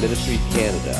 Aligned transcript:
Ministries 0.00 0.38
Canada. 0.54 0.94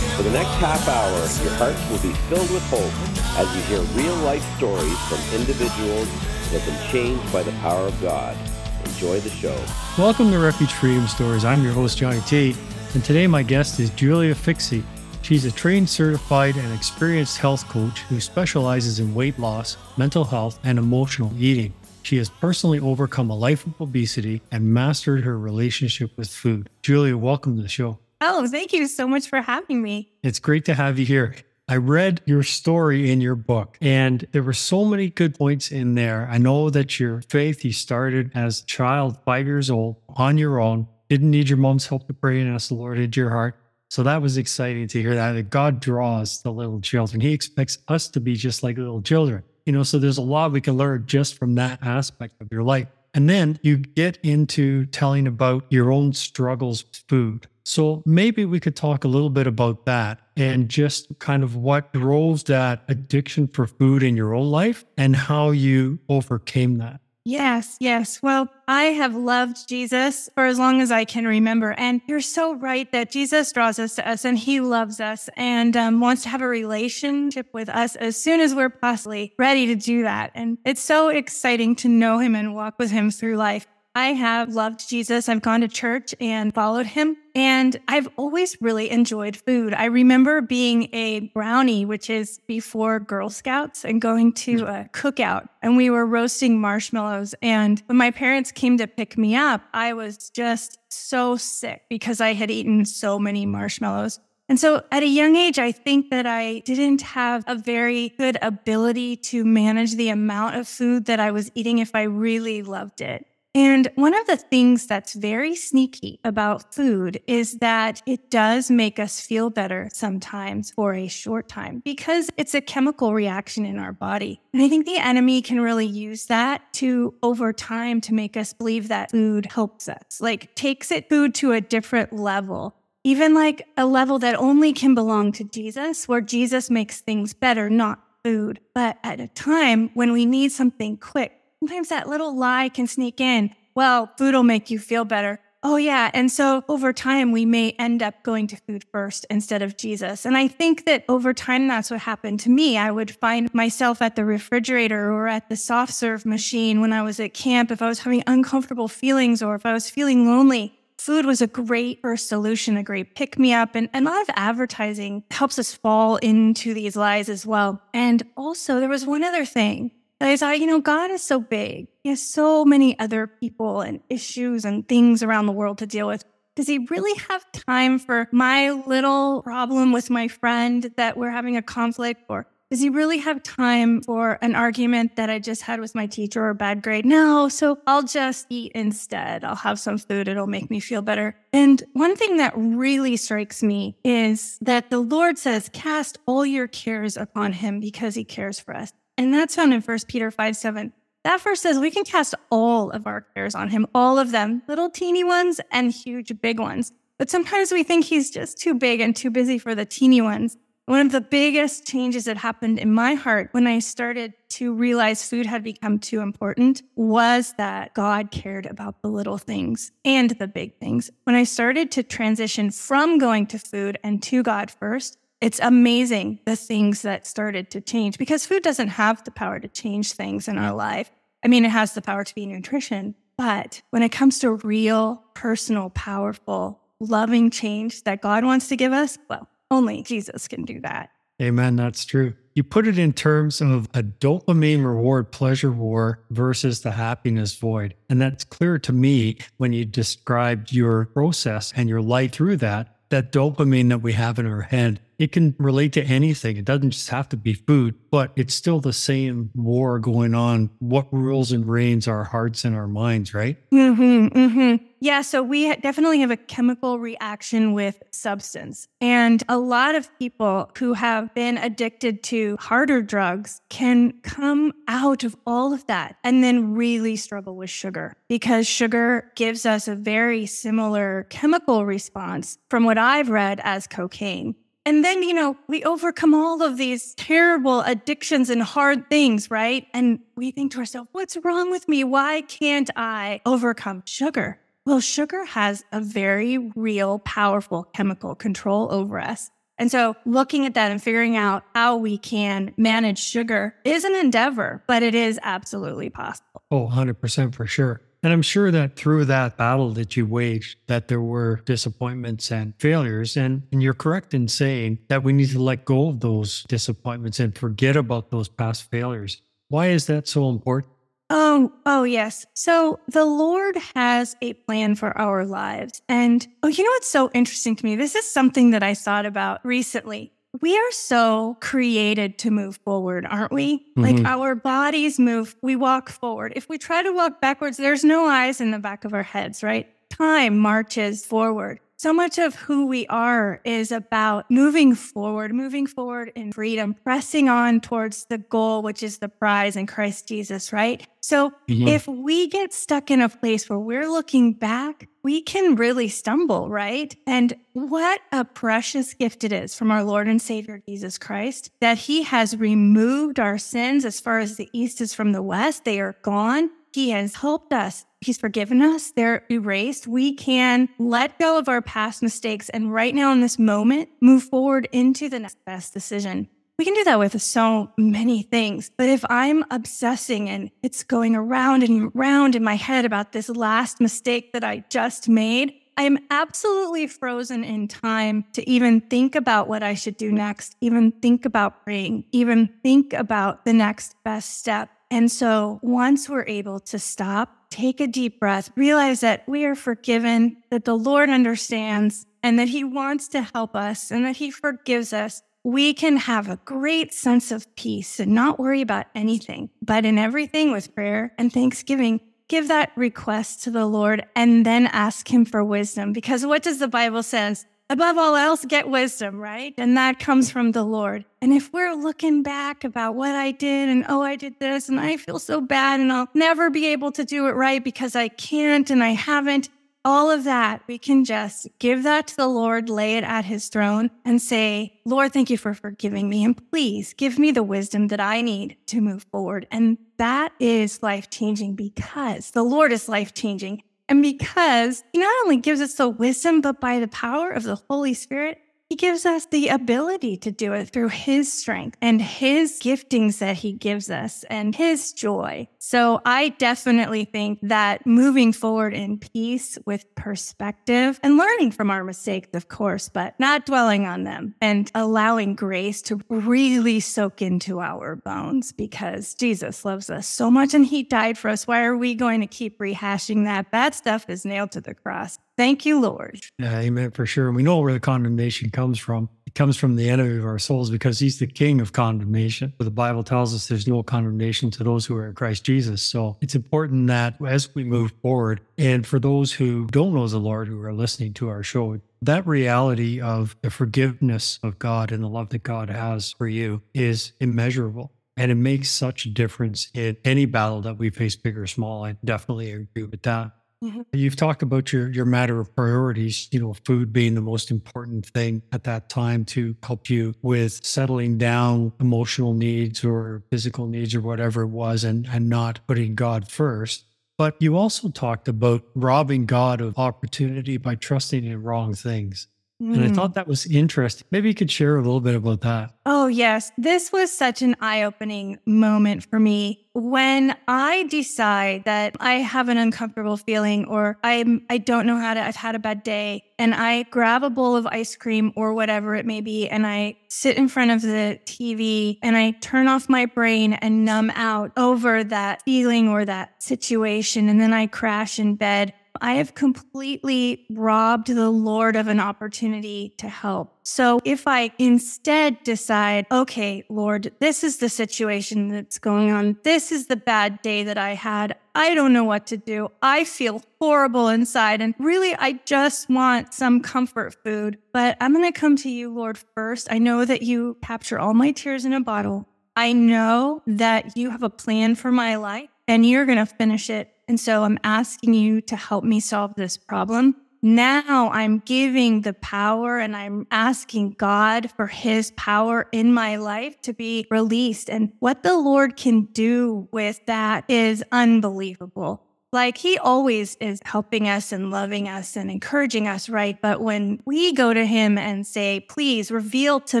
For 0.16 0.24
the 0.24 0.32
next 0.32 0.50
half 0.58 0.88
hour, 0.88 1.18
your 1.44 1.54
hearts 1.58 1.78
will 1.90 2.02
be 2.02 2.12
filled 2.26 2.50
with 2.50 2.62
hope 2.64 2.92
as 3.38 3.54
you 3.54 3.62
hear 3.62 3.80
real 3.94 4.16
life 4.24 4.42
stories 4.56 4.98
from 5.06 5.18
individuals 5.38 6.08
that 6.50 6.60
have 6.60 6.66
been 6.66 6.90
changed 6.90 7.32
by 7.32 7.44
the 7.44 7.52
power 7.60 7.86
of 7.86 8.00
God. 8.02 8.36
Enjoy 8.84 9.20
the 9.20 9.30
show. 9.30 9.56
Welcome 9.96 10.32
to 10.32 10.40
Refuge 10.40 10.72
Freedom 10.72 11.06
Stories. 11.06 11.44
I'm 11.44 11.62
your 11.62 11.72
host, 11.72 11.98
Johnny 11.98 12.20
T, 12.22 12.56
and 12.94 13.04
today 13.04 13.28
my 13.28 13.44
guest 13.44 13.78
is 13.78 13.90
Julia 13.90 14.34
Fikse. 14.34 14.82
She's 15.22 15.44
a 15.44 15.52
trained, 15.52 15.88
certified, 15.88 16.56
and 16.56 16.74
experienced 16.74 17.38
health 17.38 17.68
coach 17.68 18.00
who 18.02 18.18
specializes 18.18 18.98
in 18.98 19.14
weight 19.14 19.38
loss, 19.38 19.76
mental 19.96 20.24
health, 20.24 20.58
and 20.64 20.80
emotional 20.80 21.32
eating. 21.38 21.72
She 22.02 22.16
has 22.16 22.28
personally 22.28 22.80
overcome 22.80 23.30
a 23.30 23.36
life 23.36 23.66
of 23.66 23.80
obesity 23.80 24.42
and 24.50 24.74
mastered 24.74 25.22
her 25.22 25.38
relationship 25.38 26.10
with 26.16 26.28
food. 26.28 26.68
Julia, 26.82 27.16
welcome 27.16 27.54
to 27.56 27.62
the 27.62 27.68
show. 27.68 27.98
Oh, 28.20 28.48
thank 28.48 28.72
you 28.72 28.86
so 28.88 29.06
much 29.06 29.28
for 29.28 29.40
having 29.40 29.80
me. 29.80 30.10
It's 30.22 30.40
great 30.40 30.64
to 30.64 30.74
have 30.74 30.98
you 30.98 31.06
here. 31.06 31.36
I 31.68 31.76
read 31.76 32.22
your 32.24 32.42
story 32.42 33.12
in 33.12 33.20
your 33.20 33.34
book, 33.34 33.76
and 33.80 34.26
there 34.32 34.42
were 34.42 34.54
so 34.54 34.84
many 34.84 35.10
good 35.10 35.38
points 35.38 35.70
in 35.70 35.94
there. 35.94 36.26
I 36.30 36.38
know 36.38 36.70
that 36.70 36.98
your 36.98 37.20
faith, 37.22 37.64
you 37.64 37.72
started 37.72 38.32
as 38.34 38.62
a 38.62 38.64
child, 38.64 39.18
five 39.24 39.46
years 39.46 39.70
old, 39.70 39.96
on 40.16 40.38
your 40.38 40.60
own, 40.60 40.88
didn't 41.08 41.30
need 41.30 41.48
your 41.48 41.58
mom's 41.58 41.86
help 41.86 42.06
to 42.08 42.14
pray 42.14 42.40
and 42.40 42.52
ask 42.52 42.68
the 42.68 42.74
Lord 42.74 42.98
into 42.98 43.20
your 43.20 43.30
heart. 43.30 43.54
So 43.90 44.02
that 44.02 44.20
was 44.20 44.36
exciting 44.36 44.88
to 44.88 45.00
hear 45.00 45.14
that, 45.14 45.32
that 45.32 45.50
God 45.50 45.78
draws 45.80 46.42
the 46.42 46.50
little 46.50 46.80
children. 46.80 47.20
He 47.20 47.32
expects 47.32 47.78
us 47.88 48.08
to 48.08 48.20
be 48.20 48.34
just 48.34 48.62
like 48.62 48.78
little 48.78 49.02
children. 49.02 49.42
You 49.64 49.72
know, 49.72 49.82
so 49.82 49.98
there's 49.98 50.18
a 50.18 50.22
lot 50.22 50.52
we 50.52 50.60
can 50.60 50.76
learn 50.76 51.04
just 51.06 51.38
from 51.38 51.54
that 51.56 51.78
aspect 51.82 52.40
of 52.40 52.48
your 52.50 52.62
life. 52.62 52.88
And 53.14 53.28
then 53.28 53.58
you 53.62 53.76
get 53.76 54.18
into 54.22 54.86
telling 54.86 55.26
about 55.26 55.64
your 55.70 55.92
own 55.92 56.12
struggles 56.12 56.84
with 56.84 57.04
food. 57.08 57.46
So 57.68 58.02
maybe 58.06 58.46
we 58.46 58.60
could 58.60 58.74
talk 58.74 59.04
a 59.04 59.08
little 59.08 59.28
bit 59.28 59.46
about 59.46 59.84
that 59.84 60.20
and 60.38 60.70
just 60.70 61.18
kind 61.18 61.42
of 61.42 61.54
what 61.54 61.92
drove 61.92 62.44
that 62.44 62.82
addiction 62.88 63.46
for 63.46 63.66
food 63.66 64.02
in 64.02 64.16
your 64.16 64.34
own 64.34 64.50
life 64.50 64.86
and 64.96 65.14
how 65.14 65.50
you 65.50 65.98
overcame 66.08 66.78
that. 66.78 67.02
Yes, 67.26 67.76
yes. 67.78 68.22
Well, 68.22 68.48
I 68.68 68.84
have 68.84 69.14
loved 69.14 69.68
Jesus 69.68 70.30
for 70.34 70.46
as 70.46 70.58
long 70.58 70.80
as 70.80 70.90
I 70.90 71.04
can 71.04 71.26
remember. 71.26 71.72
And 71.72 72.00
you're 72.06 72.22
so 72.22 72.54
right 72.54 72.90
that 72.92 73.10
Jesus 73.10 73.52
draws 73.52 73.78
us 73.78 73.96
to 73.96 74.08
us 74.08 74.24
and 74.24 74.38
he 74.38 74.60
loves 74.60 74.98
us 74.98 75.28
and 75.36 75.76
um, 75.76 76.00
wants 76.00 76.22
to 76.22 76.30
have 76.30 76.40
a 76.40 76.48
relationship 76.48 77.48
with 77.52 77.68
us 77.68 77.96
as 77.96 78.16
soon 78.16 78.40
as 78.40 78.54
we're 78.54 78.70
possibly 78.70 79.34
ready 79.38 79.66
to 79.66 79.74
do 79.74 80.04
that. 80.04 80.30
And 80.34 80.56
it's 80.64 80.80
so 80.80 81.10
exciting 81.10 81.76
to 81.76 81.88
know 81.88 82.18
him 82.18 82.34
and 82.34 82.54
walk 82.54 82.78
with 82.78 82.90
him 82.90 83.10
through 83.10 83.36
life. 83.36 83.66
I 83.98 84.12
have 84.12 84.54
loved 84.54 84.88
Jesus. 84.88 85.28
I've 85.28 85.42
gone 85.42 85.62
to 85.62 85.66
church 85.66 86.14
and 86.20 86.54
followed 86.54 86.86
him. 86.86 87.16
And 87.34 87.76
I've 87.88 88.08
always 88.16 88.56
really 88.60 88.90
enjoyed 88.90 89.36
food. 89.36 89.74
I 89.74 89.86
remember 89.86 90.40
being 90.40 90.88
a 90.92 91.18
brownie, 91.34 91.84
which 91.84 92.08
is 92.08 92.38
before 92.46 93.00
Girl 93.00 93.28
Scouts, 93.28 93.84
and 93.84 94.00
going 94.00 94.34
to 94.34 94.58
hmm. 94.58 94.66
a 94.66 94.88
cookout. 94.92 95.48
And 95.62 95.76
we 95.76 95.90
were 95.90 96.06
roasting 96.06 96.60
marshmallows. 96.60 97.34
And 97.42 97.82
when 97.86 97.98
my 97.98 98.12
parents 98.12 98.52
came 98.52 98.78
to 98.78 98.86
pick 98.86 99.18
me 99.18 99.34
up, 99.34 99.62
I 99.74 99.94
was 99.94 100.30
just 100.30 100.78
so 100.88 101.36
sick 101.36 101.82
because 101.90 102.20
I 102.20 102.34
had 102.34 102.52
eaten 102.52 102.84
so 102.84 103.18
many 103.18 103.46
marshmallows. 103.46 104.20
And 104.48 104.60
so 104.60 104.84
at 104.92 105.02
a 105.02 105.08
young 105.08 105.34
age, 105.34 105.58
I 105.58 105.72
think 105.72 106.10
that 106.10 106.24
I 106.24 106.60
didn't 106.60 107.02
have 107.02 107.42
a 107.48 107.56
very 107.56 108.10
good 108.10 108.38
ability 108.42 109.16
to 109.16 109.44
manage 109.44 109.96
the 109.96 110.10
amount 110.10 110.54
of 110.54 110.68
food 110.68 111.06
that 111.06 111.18
I 111.18 111.32
was 111.32 111.50
eating 111.56 111.78
if 111.78 111.96
I 111.96 112.04
really 112.04 112.62
loved 112.62 113.00
it. 113.00 113.26
And 113.58 113.88
one 113.96 114.14
of 114.14 114.24
the 114.28 114.36
things 114.36 114.86
that's 114.86 115.14
very 115.14 115.56
sneaky 115.56 116.20
about 116.22 116.72
food 116.72 117.20
is 117.26 117.54
that 117.54 118.00
it 118.06 118.30
does 118.30 118.70
make 118.70 119.00
us 119.00 119.20
feel 119.20 119.50
better 119.50 119.88
sometimes 119.92 120.70
for 120.70 120.94
a 120.94 121.08
short 121.08 121.48
time 121.48 121.82
because 121.84 122.30
it's 122.36 122.54
a 122.54 122.60
chemical 122.60 123.12
reaction 123.12 123.66
in 123.66 123.80
our 123.80 123.92
body. 123.92 124.40
And 124.52 124.62
I 124.62 124.68
think 124.68 124.86
the 124.86 124.98
enemy 124.98 125.42
can 125.42 125.60
really 125.60 125.86
use 125.86 126.26
that 126.26 126.72
to 126.74 127.14
over 127.20 127.52
time 127.52 128.00
to 128.02 128.14
make 128.14 128.36
us 128.36 128.52
believe 128.52 128.86
that 128.88 129.10
food 129.10 129.46
helps 129.46 129.88
us, 129.88 130.20
like 130.20 130.54
takes 130.54 130.92
it 130.92 131.08
food 131.08 131.34
to 131.34 131.50
a 131.50 131.60
different 131.60 132.12
level. 132.12 132.76
Even 133.02 133.34
like 133.34 133.66
a 133.76 133.86
level 133.86 134.20
that 134.20 134.36
only 134.36 134.72
can 134.72 134.94
belong 134.94 135.32
to 135.32 135.42
Jesus, 135.42 136.06
where 136.06 136.20
Jesus 136.20 136.70
makes 136.70 137.00
things 137.00 137.34
better, 137.34 137.68
not 137.68 138.04
food. 138.22 138.60
But 138.72 138.98
at 139.02 139.18
a 139.18 139.26
time 139.26 139.90
when 139.94 140.12
we 140.12 140.26
need 140.26 140.52
something 140.52 140.96
quick, 140.96 141.37
sometimes 141.60 141.88
that 141.88 142.08
little 142.08 142.36
lie 142.36 142.68
can 142.68 142.86
sneak 142.86 143.20
in. 143.20 143.54
Well, 143.74 144.10
food 144.18 144.34
will 144.34 144.42
make 144.42 144.70
you 144.70 144.78
feel 144.78 145.04
better. 145.04 145.40
Oh, 145.64 145.76
yeah. 145.76 146.10
And 146.14 146.30
so 146.30 146.62
over 146.68 146.92
time, 146.92 147.32
we 147.32 147.44
may 147.44 147.72
end 147.80 148.00
up 148.00 148.22
going 148.22 148.46
to 148.48 148.56
food 148.56 148.84
first 148.92 149.26
instead 149.28 149.60
of 149.60 149.76
Jesus. 149.76 150.24
And 150.24 150.36
I 150.36 150.46
think 150.46 150.84
that 150.86 151.04
over 151.08 151.34
time, 151.34 151.66
that's 151.66 151.90
what 151.90 152.00
happened 152.00 152.38
to 152.40 152.50
me. 152.50 152.78
I 152.78 152.92
would 152.92 153.10
find 153.16 153.52
myself 153.52 154.00
at 154.00 154.14
the 154.14 154.24
refrigerator 154.24 155.12
or 155.12 155.26
at 155.26 155.48
the 155.48 155.56
soft 155.56 155.94
serve 155.94 156.24
machine 156.24 156.80
when 156.80 156.92
I 156.92 157.02
was 157.02 157.18
at 157.18 157.34
camp. 157.34 157.72
If 157.72 157.82
I 157.82 157.88
was 157.88 158.00
having 158.00 158.22
uncomfortable 158.28 158.86
feelings 158.86 159.42
or 159.42 159.56
if 159.56 159.66
I 159.66 159.72
was 159.72 159.90
feeling 159.90 160.26
lonely, 160.26 160.78
food 160.96 161.26
was 161.26 161.42
a 161.42 161.48
great 161.48 162.02
first 162.02 162.28
solution, 162.28 162.76
a 162.76 162.84
great 162.84 163.16
pick 163.16 163.36
me 163.36 163.52
up. 163.52 163.74
And 163.74 163.88
a 163.92 164.00
lot 164.00 164.22
of 164.22 164.30
advertising 164.36 165.24
helps 165.32 165.58
us 165.58 165.74
fall 165.74 166.16
into 166.16 166.72
these 166.72 166.94
lies 166.94 167.28
as 167.28 167.44
well. 167.44 167.82
And 167.92 168.22
also, 168.36 168.78
there 168.78 168.88
was 168.88 169.04
one 169.04 169.24
other 169.24 169.44
thing 169.44 169.90
I 170.20 170.36
thought, 170.36 170.58
you 170.58 170.66
know, 170.66 170.80
God 170.80 171.10
is 171.10 171.22
so 171.22 171.40
big. 171.40 171.88
He 172.02 172.08
has 172.10 172.20
so 172.20 172.64
many 172.64 172.98
other 172.98 173.26
people 173.26 173.80
and 173.80 174.00
issues 174.08 174.64
and 174.64 174.86
things 174.88 175.22
around 175.22 175.46
the 175.46 175.52
world 175.52 175.78
to 175.78 175.86
deal 175.86 176.08
with. 176.08 176.24
Does 176.56 176.66
he 176.66 176.78
really 176.90 177.16
have 177.28 177.50
time 177.52 178.00
for 178.00 178.28
my 178.32 178.70
little 178.70 179.42
problem 179.42 179.92
with 179.92 180.10
my 180.10 180.26
friend 180.26 180.92
that 180.96 181.16
we're 181.16 181.30
having 181.30 181.56
a 181.56 181.62
conflict? 181.62 182.22
Or 182.28 182.48
does 182.68 182.80
he 182.80 182.88
really 182.88 183.18
have 183.18 183.44
time 183.44 184.02
for 184.02 184.38
an 184.42 184.56
argument 184.56 185.14
that 185.14 185.30
I 185.30 185.38
just 185.38 185.62
had 185.62 185.78
with 185.78 185.94
my 185.94 186.06
teacher 186.06 186.42
or 186.42 186.50
a 186.50 186.54
bad 186.56 186.82
grade? 186.82 187.06
No. 187.06 187.48
So 187.48 187.78
I'll 187.86 188.02
just 188.02 188.46
eat 188.50 188.72
instead. 188.74 189.44
I'll 189.44 189.54
have 189.54 189.78
some 189.78 189.98
food. 189.98 190.26
It'll 190.26 190.48
make 190.48 190.68
me 190.68 190.80
feel 190.80 191.00
better. 191.00 191.36
And 191.52 191.80
one 191.92 192.16
thing 192.16 192.38
that 192.38 192.54
really 192.56 193.16
strikes 193.16 193.62
me 193.62 193.96
is 194.04 194.58
that 194.60 194.90
the 194.90 194.98
Lord 194.98 195.38
says, 195.38 195.70
cast 195.72 196.18
all 196.26 196.44
your 196.44 196.66
cares 196.66 197.16
upon 197.16 197.52
him 197.52 197.78
because 197.78 198.16
he 198.16 198.24
cares 198.24 198.58
for 198.58 198.74
us. 198.74 198.92
And 199.18 199.34
that's 199.34 199.56
found 199.56 199.74
in 199.74 199.82
1 199.82 199.98
Peter 200.06 200.30
5 200.30 200.56
7. 200.56 200.92
That 201.24 201.40
verse 201.42 201.60
says 201.60 201.78
we 201.78 201.90
can 201.90 202.04
cast 202.04 202.34
all 202.50 202.90
of 202.90 203.06
our 203.06 203.22
cares 203.34 203.54
on 203.54 203.68
him, 203.68 203.86
all 203.94 204.18
of 204.18 204.30
them, 204.30 204.62
little 204.68 204.88
teeny 204.88 205.24
ones 205.24 205.60
and 205.72 205.90
huge 205.90 206.40
big 206.40 206.60
ones. 206.60 206.92
But 207.18 207.28
sometimes 207.28 207.72
we 207.72 207.82
think 207.82 208.04
he's 208.04 208.30
just 208.30 208.58
too 208.58 208.74
big 208.74 209.00
and 209.00 209.14
too 209.14 209.30
busy 209.30 209.58
for 209.58 209.74
the 209.74 209.84
teeny 209.84 210.20
ones. 210.20 210.56
One 210.86 211.04
of 211.04 211.12
the 211.12 211.20
biggest 211.20 211.86
changes 211.86 212.24
that 212.24 212.38
happened 212.38 212.78
in 212.78 212.94
my 212.94 213.12
heart 213.12 213.48
when 213.50 213.66
I 213.66 213.80
started 213.80 214.32
to 214.50 214.72
realize 214.72 215.28
food 215.28 215.44
had 215.44 215.62
become 215.62 215.98
too 215.98 216.20
important 216.20 216.80
was 216.94 217.52
that 217.58 217.92
God 217.92 218.30
cared 218.30 218.64
about 218.64 219.02
the 219.02 219.08
little 219.08 219.36
things 219.36 219.92
and 220.04 220.30
the 220.30 220.48
big 220.48 220.78
things. 220.78 221.10
When 221.24 221.36
I 221.36 221.42
started 221.42 221.90
to 221.90 222.02
transition 222.02 222.70
from 222.70 223.18
going 223.18 223.48
to 223.48 223.58
food 223.58 223.98
and 224.02 224.22
to 224.22 224.42
God 224.42 224.70
first, 224.70 225.18
it's 225.40 225.60
amazing 225.60 226.40
the 226.46 226.56
things 226.56 227.02
that 227.02 227.26
started 227.26 227.70
to 227.70 227.80
change 227.80 228.18
because 228.18 228.46
food 228.46 228.62
doesn't 228.62 228.88
have 228.88 229.22
the 229.24 229.30
power 229.30 229.60
to 229.60 229.68
change 229.68 230.12
things 230.12 230.48
in 230.48 230.58
our 230.58 230.72
life. 230.72 231.10
I 231.44 231.48
mean, 231.48 231.64
it 231.64 231.70
has 231.70 231.94
the 231.94 232.02
power 232.02 232.24
to 232.24 232.34
be 232.34 232.46
nutrition, 232.46 233.14
but 233.36 233.80
when 233.90 234.02
it 234.02 234.10
comes 234.10 234.40
to 234.40 234.50
real, 234.50 235.22
personal, 235.34 235.90
powerful, 235.90 236.80
loving 236.98 237.50
change 237.50 238.02
that 238.02 238.20
God 238.20 238.44
wants 238.44 238.68
to 238.68 238.76
give 238.76 238.92
us, 238.92 239.16
well, 239.30 239.48
only 239.70 240.02
Jesus 240.02 240.48
can 240.48 240.64
do 240.64 240.80
that. 240.80 241.10
Amen. 241.40 241.76
That's 241.76 242.04
true. 242.04 242.34
You 242.54 242.64
put 242.64 242.88
it 242.88 242.98
in 242.98 243.12
terms 243.12 243.60
of 243.60 243.84
a 243.94 244.02
dopamine 244.02 244.84
reward 244.84 245.30
pleasure 245.30 245.70
war 245.70 246.24
versus 246.30 246.80
the 246.80 246.90
happiness 246.90 247.54
void. 247.54 247.94
And 248.10 248.20
that's 248.20 248.42
clear 248.42 248.80
to 248.80 248.92
me 248.92 249.38
when 249.58 249.72
you 249.72 249.84
described 249.84 250.72
your 250.72 251.04
process 251.06 251.72
and 251.76 251.88
your 251.88 252.02
life 252.02 252.32
through 252.32 252.56
that, 252.56 252.96
that 253.10 253.30
dopamine 253.30 253.90
that 253.90 254.02
we 254.02 254.14
have 254.14 254.40
in 254.40 254.46
our 254.46 254.62
head 254.62 254.98
it 255.18 255.32
can 255.32 255.54
relate 255.58 255.92
to 255.94 256.02
anything. 256.02 256.56
It 256.56 256.64
doesn't 256.64 256.92
just 256.92 257.10
have 257.10 257.28
to 257.30 257.36
be 257.36 257.54
food, 257.54 257.94
but 258.10 258.32
it's 258.36 258.54
still 258.54 258.80
the 258.80 258.92
same 258.92 259.50
war 259.54 259.98
going 259.98 260.34
on. 260.34 260.70
What 260.78 261.12
rules 261.12 261.50
and 261.52 261.68
reigns 261.68 262.06
our 262.06 262.24
hearts 262.24 262.64
and 262.64 262.74
our 262.76 262.86
minds, 262.86 263.34
right? 263.34 263.56
Mm-hmm, 263.70 264.38
mm-hmm. 264.38 264.84
Yeah, 265.00 265.22
so 265.22 265.42
we 265.42 265.74
definitely 265.76 266.20
have 266.20 266.30
a 266.32 266.36
chemical 266.36 266.98
reaction 266.98 267.72
with 267.72 268.02
substance. 268.10 268.88
And 269.00 269.42
a 269.48 269.56
lot 269.56 269.94
of 269.94 270.08
people 270.18 270.70
who 270.76 270.92
have 270.94 271.32
been 271.34 271.56
addicted 271.56 272.22
to 272.24 272.56
harder 272.58 273.02
drugs 273.02 273.60
can 273.68 274.12
come 274.22 274.72
out 274.88 275.22
of 275.22 275.36
all 275.46 275.72
of 275.72 275.86
that 275.86 276.16
and 276.24 276.42
then 276.42 276.74
really 276.74 277.14
struggle 277.14 277.56
with 277.56 277.70
sugar 277.70 278.16
because 278.28 278.66
sugar 278.66 279.30
gives 279.36 279.64
us 279.64 279.86
a 279.86 279.94
very 279.94 280.46
similar 280.46 281.26
chemical 281.30 281.86
response 281.86 282.58
from 282.68 282.84
what 282.84 282.98
I've 282.98 283.30
read 283.30 283.60
as 283.62 283.86
cocaine. 283.86 284.56
And 284.88 285.04
then, 285.04 285.22
you 285.22 285.34
know, 285.34 285.54
we 285.68 285.84
overcome 285.84 286.32
all 286.32 286.62
of 286.62 286.78
these 286.78 287.12
terrible 287.16 287.82
addictions 287.82 288.48
and 288.48 288.62
hard 288.62 289.10
things, 289.10 289.50
right? 289.50 289.86
And 289.92 290.20
we 290.34 290.50
think 290.50 290.72
to 290.72 290.78
ourselves, 290.78 291.10
what's 291.12 291.36
wrong 291.44 291.70
with 291.70 291.86
me? 291.88 292.04
Why 292.04 292.40
can't 292.40 292.88
I 292.96 293.42
overcome 293.44 294.02
sugar? 294.06 294.58
Well, 294.86 295.00
sugar 295.00 295.44
has 295.44 295.84
a 295.92 296.00
very 296.00 296.56
real, 296.74 297.18
powerful 297.18 297.82
chemical 297.92 298.34
control 298.34 298.90
over 298.90 299.20
us. 299.20 299.50
And 299.76 299.90
so 299.90 300.16
looking 300.24 300.64
at 300.64 300.72
that 300.72 300.90
and 300.90 301.02
figuring 301.02 301.36
out 301.36 301.64
how 301.74 301.98
we 301.98 302.16
can 302.16 302.72
manage 302.78 303.18
sugar 303.18 303.74
is 303.84 304.04
an 304.04 304.16
endeavor, 304.16 304.82
but 304.86 305.02
it 305.02 305.14
is 305.14 305.38
absolutely 305.42 306.08
possible. 306.08 306.62
Oh, 306.70 306.88
100% 306.90 307.54
for 307.54 307.66
sure. 307.66 308.00
And 308.22 308.32
I'm 308.32 308.42
sure 308.42 308.70
that 308.70 308.96
through 308.96 309.26
that 309.26 309.56
battle 309.56 309.90
that 309.92 310.16
you 310.16 310.26
waged, 310.26 310.78
that 310.88 311.08
there 311.08 311.20
were 311.20 311.60
disappointments 311.64 312.50
and 312.50 312.74
failures. 312.78 313.36
And, 313.36 313.62
and 313.70 313.82
you're 313.82 313.94
correct 313.94 314.34
in 314.34 314.48
saying 314.48 314.98
that 315.08 315.22
we 315.22 315.32
need 315.32 315.50
to 315.50 315.62
let 315.62 315.84
go 315.84 316.08
of 316.08 316.20
those 316.20 316.64
disappointments 316.64 317.38
and 317.38 317.56
forget 317.56 317.96
about 317.96 318.30
those 318.30 318.48
past 318.48 318.90
failures. 318.90 319.40
Why 319.68 319.88
is 319.88 320.06
that 320.06 320.26
so 320.26 320.48
important? 320.48 320.92
Oh, 321.30 321.72
oh, 321.84 322.04
yes. 322.04 322.46
So 322.54 323.00
the 323.06 323.24
Lord 323.24 323.76
has 323.94 324.34
a 324.40 324.54
plan 324.54 324.94
for 324.94 325.16
our 325.18 325.44
lives. 325.44 326.00
And 326.08 326.46
oh, 326.62 326.68
you 326.68 326.82
know 326.82 326.90
what's 326.90 327.10
so 327.10 327.30
interesting 327.34 327.76
to 327.76 327.84
me? 327.84 327.96
This 327.96 328.14
is 328.14 328.28
something 328.28 328.70
that 328.70 328.82
I 328.82 328.94
thought 328.94 329.26
about 329.26 329.64
recently. 329.64 330.32
We 330.60 330.76
are 330.76 330.92
so 330.92 331.56
created 331.60 332.38
to 332.38 332.50
move 332.50 332.78
forward, 332.84 333.26
aren't 333.26 333.52
we? 333.52 333.78
Mm-hmm. 333.78 334.02
Like 334.02 334.24
our 334.24 334.54
bodies 334.54 335.18
move, 335.18 335.54
we 335.62 335.76
walk 335.76 336.08
forward. 336.08 336.52
If 336.56 336.68
we 336.68 336.78
try 336.78 337.02
to 337.02 337.12
walk 337.12 337.40
backwards, 337.40 337.76
there's 337.76 338.02
no 338.02 338.26
eyes 338.26 338.60
in 338.60 338.70
the 338.70 338.78
back 338.78 339.04
of 339.04 339.12
our 339.12 339.22
heads, 339.22 339.62
right? 339.62 339.88
Time 340.10 340.58
marches 340.58 341.24
forward 341.24 341.80
so 341.98 342.12
much 342.12 342.38
of 342.38 342.54
who 342.54 342.86
we 342.86 343.08
are 343.08 343.60
is 343.64 343.90
about 343.90 344.48
moving 344.52 344.94
forward, 344.94 345.52
moving 345.52 345.84
forward 345.84 346.30
in 346.36 346.52
freedom, 346.52 346.94
pressing 346.94 347.48
on 347.48 347.80
towards 347.80 348.24
the 348.26 348.38
goal, 348.38 348.82
which 348.82 349.02
is 349.02 349.18
the 349.18 349.28
prize 349.28 349.74
in 349.74 349.88
Christ 349.88 350.28
Jesus, 350.28 350.72
right? 350.72 351.04
So 351.20 351.50
mm-hmm. 351.68 351.88
if 351.88 352.06
we 352.06 352.46
get 352.46 352.72
stuck 352.72 353.10
in 353.10 353.20
a 353.20 353.28
place 353.28 353.68
where 353.68 353.80
we're 353.80 354.08
looking 354.08 354.52
back, 354.52 355.08
we 355.24 355.42
can 355.42 355.74
really 355.74 356.08
stumble, 356.08 356.68
right? 356.68 357.14
And 357.26 357.54
what 357.72 358.20
a 358.30 358.44
precious 358.44 359.12
gift 359.12 359.42
it 359.42 359.52
is 359.52 359.74
from 359.74 359.90
our 359.90 360.04
Lord 360.04 360.28
and 360.28 360.40
Savior 360.40 360.80
Jesus 360.88 361.18
Christ 361.18 361.70
that 361.80 361.98
he 361.98 362.22
has 362.22 362.56
removed 362.56 363.40
our 363.40 363.58
sins 363.58 364.04
as 364.04 364.20
far 364.20 364.38
as 364.38 364.56
the 364.56 364.70
east 364.72 365.00
is 365.00 365.14
from 365.14 365.32
the 365.32 365.42
west. 365.42 365.84
They 365.84 365.98
are 365.98 366.16
gone. 366.22 366.70
He 366.98 367.10
has 367.10 367.36
helped 367.36 367.72
us. 367.72 368.06
He's 368.20 368.38
forgiven 368.38 368.82
us. 368.82 369.12
They're 369.12 369.44
erased. 369.48 370.08
We 370.08 370.34
can 370.34 370.88
let 370.98 371.38
go 371.38 371.56
of 371.56 371.68
our 371.68 371.80
past 371.80 372.24
mistakes 372.24 372.70
and 372.70 372.92
right 372.92 373.14
now 373.14 373.30
in 373.30 373.40
this 373.40 373.56
moment, 373.56 374.08
move 374.20 374.42
forward 374.42 374.88
into 374.90 375.28
the 375.28 375.38
next 375.38 375.64
best 375.64 375.94
decision. 375.94 376.48
We 376.76 376.84
can 376.84 376.94
do 376.94 377.04
that 377.04 377.20
with 377.20 377.40
so 377.40 377.92
many 377.96 378.42
things. 378.42 378.90
But 378.96 379.08
if 379.08 379.24
I'm 379.30 379.64
obsessing 379.70 380.50
and 380.50 380.72
it's 380.82 381.04
going 381.04 381.36
around 381.36 381.84
and 381.84 382.10
around 382.16 382.56
in 382.56 382.64
my 382.64 382.74
head 382.74 383.04
about 383.04 383.30
this 383.30 383.48
last 383.48 384.00
mistake 384.00 384.52
that 384.52 384.64
I 384.64 384.82
just 384.88 385.28
made, 385.28 385.74
I 385.96 386.02
am 386.02 386.18
absolutely 386.32 387.06
frozen 387.06 387.62
in 387.62 387.86
time 387.86 388.44
to 388.54 388.68
even 388.68 389.02
think 389.02 389.36
about 389.36 389.68
what 389.68 389.84
I 389.84 389.94
should 389.94 390.16
do 390.16 390.32
next, 390.32 390.74
even 390.80 391.12
think 391.12 391.44
about 391.44 391.84
praying, 391.84 392.24
even 392.32 392.70
think 392.82 393.12
about 393.12 393.64
the 393.64 393.72
next 393.72 394.16
best 394.24 394.58
step. 394.58 394.90
And 395.10 395.30
so 395.30 395.80
once 395.82 396.28
we're 396.28 396.46
able 396.46 396.80
to 396.80 396.98
stop, 396.98 397.70
take 397.70 398.00
a 398.00 398.06
deep 398.06 398.38
breath, 398.38 398.70
realize 398.76 399.20
that 399.20 399.48
we 399.48 399.64
are 399.64 399.74
forgiven, 399.74 400.58
that 400.70 400.84
the 400.84 400.96
Lord 400.96 401.30
understands, 401.30 402.26
and 402.42 402.58
that 402.58 402.68
He 402.68 402.84
wants 402.84 403.28
to 403.28 403.42
help 403.42 403.74
us, 403.74 404.10
and 404.10 404.24
that 404.24 404.36
He 404.36 404.50
forgives 404.50 405.12
us, 405.12 405.42
we 405.64 405.92
can 405.92 406.16
have 406.16 406.48
a 406.48 406.60
great 406.64 407.12
sense 407.12 407.50
of 407.50 407.74
peace 407.74 408.20
and 408.20 408.32
not 408.32 408.58
worry 408.58 408.80
about 408.80 409.06
anything, 409.14 409.70
but 409.82 410.04
in 410.04 410.18
everything 410.18 410.72
with 410.72 410.94
prayer 410.94 411.32
and 411.36 411.52
thanksgiving, 411.52 412.20
give 412.48 412.68
that 412.68 412.92
request 412.96 413.62
to 413.64 413.70
the 413.70 413.86
Lord 413.86 414.24
and 414.36 414.64
then 414.64 414.86
ask 414.86 415.32
Him 415.32 415.44
for 415.44 415.64
wisdom. 415.64 416.12
Because 416.12 416.46
what 416.46 416.62
does 416.62 416.78
the 416.78 416.88
Bible 416.88 417.22
says? 417.22 417.66
Above 417.90 418.18
all 418.18 418.36
else, 418.36 418.64
get 418.64 418.88
wisdom, 418.88 419.38
right? 419.38 419.74
And 419.78 419.96
that 419.96 420.18
comes 420.18 420.50
from 420.50 420.72
the 420.72 420.84
Lord. 420.84 421.24
And 421.40 421.52
if 421.52 421.72
we're 421.72 421.94
looking 421.94 422.42
back 422.42 422.84
about 422.84 423.14
what 423.14 423.34
I 423.34 423.52
did 423.52 423.88
and, 423.88 424.04
oh, 424.08 424.22
I 424.22 424.36
did 424.36 424.58
this 424.58 424.88
and 424.88 425.00
I 425.00 425.16
feel 425.16 425.38
so 425.38 425.60
bad 425.60 426.00
and 426.00 426.12
I'll 426.12 426.28
never 426.34 426.70
be 426.70 426.86
able 426.86 427.12
to 427.12 427.24
do 427.24 427.46
it 427.46 427.52
right 427.52 427.82
because 427.82 428.14
I 428.14 428.28
can't 428.28 428.90
and 428.90 429.02
I 429.02 429.10
haven't, 429.10 429.68
all 430.04 430.30
of 430.30 430.44
that, 430.44 430.82
we 430.86 430.96
can 430.96 431.24
just 431.24 431.68
give 431.78 432.02
that 432.04 432.28
to 432.28 432.36
the 432.36 432.46
Lord, 432.46 432.88
lay 432.88 433.16
it 433.16 433.24
at 433.24 433.44
his 433.44 433.68
throne 433.68 434.10
and 434.24 434.40
say, 434.40 434.98
Lord, 435.04 435.32
thank 435.32 435.50
you 435.50 435.58
for 435.58 435.74
forgiving 435.74 436.28
me. 436.28 436.44
And 436.44 436.70
please 436.70 437.12
give 437.12 437.38
me 437.38 437.50
the 437.50 437.62
wisdom 437.62 438.08
that 438.08 438.20
I 438.20 438.40
need 438.40 438.76
to 438.86 439.00
move 439.00 439.26
forward. 439.30 439.66
And 439.70 439.98
that 440.16 440.52
is 440.60 441.02
life 441.02 441.28
changing 441.30 441.74
because 441.74 442.52
the 442.52 442.62
Lord 442.62 442.92
is 442.92 443.08
life 443.08 443.34
changing. 443.34 443.82
And 444.08 444.22
because 444.22 445.04
he 445.12 445.18
not 445.18 445.34
only 445.44 445.58
gives 445.58 445.80
us 445.80 445.94
the 445.94 446.08
wisdom, 446.08 446.60
but 446.60 446.80
by 446.80 446.98
the 446.98 447.08
power 447.08 447.50
of 447.50 447.62
the 447.62 447.80
Holy 447.88 448.14
Spirit, 448.14 448.58
he 448.88 448.96
gives 448.96 449.26
us 449.26 449.44
the 449.44 449.68
ability 449.68 450.38
to 450.38 450.50
do 450.50 450.72
it 450.72 450.88
through 450.88 451.08
his 451.08 451.52
strength 451.52 451.98
and 452.00 452.22
his 452.22 452.80
giftings 452.80 453.38
that 453.38 453.56
he 453.56 453.72
gives 453.72 454.10
us 454.10 454.44
and 454.44 454.74
his 454.74 455.12
joy. 455.12 455.68
So 455.88 456.20
I 456.26 456.50
definitely 456.50 457.24
think 457.24 457.60
that 457.62 458.06
moving 458.06 458.52
forward 458.52 458.92
in 458.92 459.16
peace 459.16 459.78
with 459.86 460.04
perspective 460.16 461.18
and 461.22 461.38
learning 461.38 461.70
from 461.70 461.90
our 461.90 462.04
mistakes, 462.04 462.50
of 462.52 462.68
course, 462.68 463.08
but 463.08 463.40
not 463.40 463.64
dwelling 463.64 464.04
on 464.04 464.24
them 464.24 464.54
and 464.60 464.90
allowing 464.94 465.54
grace 465.54 466.02
to 466.02 466.20
really 466.28 467.00
soak 467.00 467.40
into 467.40 467.80
our 467.80 468.16
bones 468.16 468.70
because 468.70 469.32
Jesus 469.32 469.86
loves 469.86 470.10
us 470.10 470.26
so 470.26 470.50
much 470.50 470.74
and 470.74 470.84
he 470.84 471.04
died 471.04 471.38
for 471.38 471.48
us. 471.48 471.66
Why 471.66 471.84
are 471.84 471.96
we 471.96 472.14
going 472.14 472.42
to 472.42 472.46
keep 472.46 472.78
rehashing 472.78 473.44
that? 473.46 473.70
Bad 473.70 473.94
stuff 473.94 474.28
is 474.28 474.44
nailed 474.44 474.72
to 474.72 474.82
the 474.82 474.92
cross. 474.92 475.38
Thank 475.56 475.86
you, 475.86 475.98
Lord. 475.98 476.38
Yeah, 476.58 476.78
amen 476.78 477.12
for 477.12 477.26
sure. 477.26 477.48
And 477.48 477.56
we 477.56 477.64
know 477.64 477.80
where 477.80 477.92
the 477.92 477.98
condemnation 477.98 478.70
comes 478.70 478.98
from. 478.98 479.28
It 479.44 479.54
comes 479.54 479.78
from 479.78 479.96
the 479.96 480.10
enemy 480.10 480.36
of 480.36 480.44
our 480.44 480.58
souls 480.58 480.90
because 480.90 481.18
he's 481.18 481.38
the 481.38 481.46
king 481.46 481.80
of 481.80 481.92
condemnation. 481.94 482.74
But 482.76 482.84
the 482.84 482.90
Bible 482.90 483.24
tells 483.24 483.54
us 483.54 483.66
there's 483.66 483.88
no 483.88 484.02
condemnation 484.02 484.70
to 484.72 484.84
those 484.84 485.06
who 485.06 485.16
are 485.16 485.26
in 485.26 485.34
Christ 485.34 485.64
Jesus. 485.64 485.77
So 486.02 486.36
it's 486.40 486.54
important 486.54 487.06
that 487.08 487.36
as 487.46 487.74
we 487.74 487.84
move 487.84 488.12
forward, 488.22 488.60
and 488.76 489.06
for 489.06 489.18
those 489.18 489.52
who 489.52 489.86
don't 489.86 490.14
know 490.14 490.26
the 490.26 490.38
Lord 490.38 490.68
who 490.68 490.80
are 490.82 490.92
listening 490.92 491.34
to 491.34 491.48
our 491.48 491.62
show, 491.62 492.00
that 492.22 492.46
reality 492.46 493.20
of 493.20 493.56
the 493.62 493.70
forgiveness 493.70 494.58
of 494.62 494.78
God 494.78 495.12
and 495.12 495.22
the 495.22 495.28
love 495.28 495.50
that 495.50 495.62
God 495.62 495.90
has 495.90 496.32
for 496.32 496.48
you 496.48 496.82
is 496.94 497.32
immeasurable. 497.40 498.12
And 498.36 498.52
it 498.52 498.56
makes 498.56 498.88
such 498.88 499.26
a 499.26 499.30
difference 499.30 499.88
in 499.94 500.16
any 500.24 500.44
battle 500.44 500.80
that 500.82 500.96
we 500.96 501.10
face, 501.10 501.34
big 501.34 501.58
or 501.58 501.66
small. 501.66 502.04
I 502.04 502.16
definitely 502.24 502.70
agree 502.70 503.02
with 503.02 503.22
that. 503.22 503.50
Mm-hmm. 503.82 504.00
You've 504.12 504.34
talked 504.34 504.62
about 504.62 504.92
your 504.92 505.08
your 505.10 505.24
matter 505.24 505.60
of 505.60 505.74
priorities, 505.74 506.48
you 506.50 506.58
know, 506.58 506.74
food 506.84 507.12
being 507.12 507.34
the 507.34 507.40
most 507.40 507.70
important 507.70 508.26
thing 508.26 508.62
at 508.72 508.84
that 508.84 509.08
time 509.08 509.44
to 509.46 509.76
help 509.84 510.10
you 510.10 510.34
with 510.42 510.84
settling 510.84 511.38
down 511.38 511.92
emotional 512.00 512.54
needs 512.54 513.04
or 513.04 513.44
physical 513.50 513.86
needs 513.86 514.14
or 514.16 514.20
whatever 514.20 514.62
it 514.62 514.68
was 514.68 515.04
and 515.04 515.28
and 515.28 515.48
not 515.48 515.78
putting 515.86 516.16
God 516.16 516.50
first. 516.50 517.04
But 517.36 517.54
you 517.60 517.76
also 517.76 518.08
talked 518.08 518.48
about 518.48 518.82
robbing 518.96 519.46
God 519.46 519.80
of 519.80 519.96
opportunity 519.96 520.76
by 520.76 520.96
trusting 520.96 521.44
in 521.44 521.62
wrong 521.62 521.94
things. 521.94 522.48
Mm. 522.80 522.94
And 522.94 523.04
I 523.04 523.08
thought 523.08 523.32
mm. 523.32 523.34
that 523.34 523.48
was 523.48 523.66
interesting. 523.66 524.26
Maybe 524.30 524.48
you 524.48 524.54
could 524.54 524.70
share 524.70 524.96
a 524.96 525.02
little 525.02 525.20
bit 525.20 525.34
about 525.34 525.62
that. 525.62 525.94
Oh, 526.06 526.26
yes. 526.26 526.70
This 526.78 527.12
was 527.12 527.30
such 527.32 527.60
an 527.60 527.76
eye 527.80 528.02
opening 528.02 528.58
moment 528.66 529.24
for 529.28 529.40
me. 529.40 529.84
When 529.94 530.56
I 530.68 531.04
decide 531.04 531.84
that 531.84 532.14
I 532.20 532.34
have 532.34 532.68
an 532.68 532.78
uncomfortable 532.78 533.36
feeling 533.36 533.84
or 533.86 534.16
I'm, 534.22 534.64
I 534.70 534.78
don't 534.78 535.06
know 535.06 535.18
how 535.18 535.34
to, 535.34 535.42
I've 535.42 535.56
had 535.56 535.74
a 535.74 535.80
bad 535.80 536.04
day 536.04 536.44
and 536.56 536.72
I 536.72 537.02
grab 537.04 537.42
a 537.42 537.50
bowl 537.50 537.74
of 537.74 537.84
ice 537.86 538.14
cream 538.14 538.52
or 538.54 538.74
whatever 538.74 539.16
it 539.16 539.26
may 539.26 539.40
be 539.40 539.68
and 539.68 539.84
I 539.86 540.16
sit 540.28 540.56
in 540.56 540.68
front 540.68 540.92
of 540.92 541.02
the 541.02 541.40
TV 541.46 542.18
and 542.22 542.36
I 542.36 542.52
turn 542.52 542.86
off 542.86 543.08
my 543.08 543.26
brain 543.26 543.72
and 543.72 544.04
numb 544.04 544.30
out 544.36 544.70
over 544.76 545.24
that 545.24 545.62
feeling 545.62 546.08
or 546.08 546.24
that 546.24 546.62
situation. 546.62 547.48
And 547.48 547.60
then 547.60 547.72
I 547.72 547.88
crash 547.88 548.38
in 548.38 548.54
bed 548.54 548.92
I 549.20 549.34
have 549.34 549.54
completely 549.54 550.66
robbed 550.70 551.28
the 551.28 551.50
Lord 551.50 551.96
of 551.96 552.08
an 552.08 552.20
opportunity 552.20 553.14
to 553.18 553.28
help. 553.28 553.74
So 553.82 554.20
if 554.24 554.46
I 554.46 554.70
instead 554.78 555.62
decide, 555.64 556.26
okay, 556.30 556.84
Lord, 556.88 557.32
this 557.40 557.64
is 557.64 557.78
the 557.78 557.88
situation 557.88 558.68
that's 558.68 558.98
going 558.98 559.30
on. 559.30 559.56
This 559.62 559.90
is 559.92 560.06
the 560.06 560.16
bad 560.16 560.60
day 560.62 560.84
that 560.84 560.98
I 560.98 561.14
had. 561.14 561.56
I 561.74 561.94
don't 561.94 562.12
know 562.12 562.24
what 562.24 562.46
to 562.48 562.56
do. 562.56 562.90
I 563.02 563.24
feel 563.24 563.62
horrible 563.80 564.28
inside. 564.28 564.80
And 564.80 564.94
really, 564.98 565.34
I 565.36 565.60
just 565.64 566.10
want 566.10 566.52
some 566.52 566.80
comfort 566.80 567.36
food. 567.44 567.78
But 567.92 568.16
I'm 568.20 568.32
going 568.32 568.50
to 568.50 568.58
come 568.58 568.76
to 568.76 568.90
you, 568.90 569.12
Lord, 569.12 569.38
first. 569.54 569.88
I 569.90 569.98
know 569.98 570.24
that 570.24 570.42
you 570.42 570.76
capture 570.82 571.18
all 571.18 571.34
my 571.34 571.52
tears 571.52 571.84
in 571.84 571.92
a 571.92 572.00
bottle. 572.00 572.46
I 572.76 572.92
know 572.92 573.62
that 573.66 574.16
you 574.16 574.30
have 574.30 574.42
a 574.42 574.50
plan 574.50 574.94
for 574.94 575.10
my 575.10 575.36
life 575.36 575.68
and 575.88 576.06
you're 576.06 576.26
going 576.26 576.38
to 576.38 576.46
finish 576.46 576.90
it 576.90 577.12
and 577.28 577.38
so 577.38 577.62
I'm 577.62 577.78
asking 577.84 578.34
you 578.34 578.60
to 578.62 578.76
help 578.76 579.04
me 579.04 579.20
solve 579.20 579.54
this 579.54 579.76
problem. 579.76 580.34
Now 580.60 581.30
I'm 581.30 581.58
giving 581.60 582.22
the 582.22 582.32
power 582.32 582.98
and 582.98 583.14
I'm 583.14 583.46
asking 583.50 584.16
God 584.18 584.70
for 584.72 584.88
his 584.88 585.30
power 585.32 585.86
in 585.92 586.12
my 586.12 586.36
life 586.36 586.80
to 586.82 586.92
be 586.92 587.26
released. 587.30 587.88
And 587.88 588.12
what 588.18 588.42
the 588.42 588.56
Lord 588.56 588.96
can 588.96 589.26
do 589.26 589.88
with 589.92 590.20
that 590.26 590.64
is 590.68 591.04
unbelievable. 591.12 592.24
Like 592.50 592.78
he 592.78 592.96
always 592.98 593.56
is 593.56 593.80
helping 593.84 594.26
us 594.26 594.52
and 594.52 594.70
loving 594.70 595.06
us 595.06 595.36
and 595.36 595.50
encouraging 595.50 596.08
us, 596.08 596.28
right? 596.28 596.60
But 596.60 596.80
when 596.80 597.20
we 597.26 597.52
go 597.52 597.74
to 597.74 597.84
him 597.84 598.16
and 598.16 598.46
say, 598.46 598.80
please 598.80 599.30
reveal 599.30 599.80
to 599.80 600.00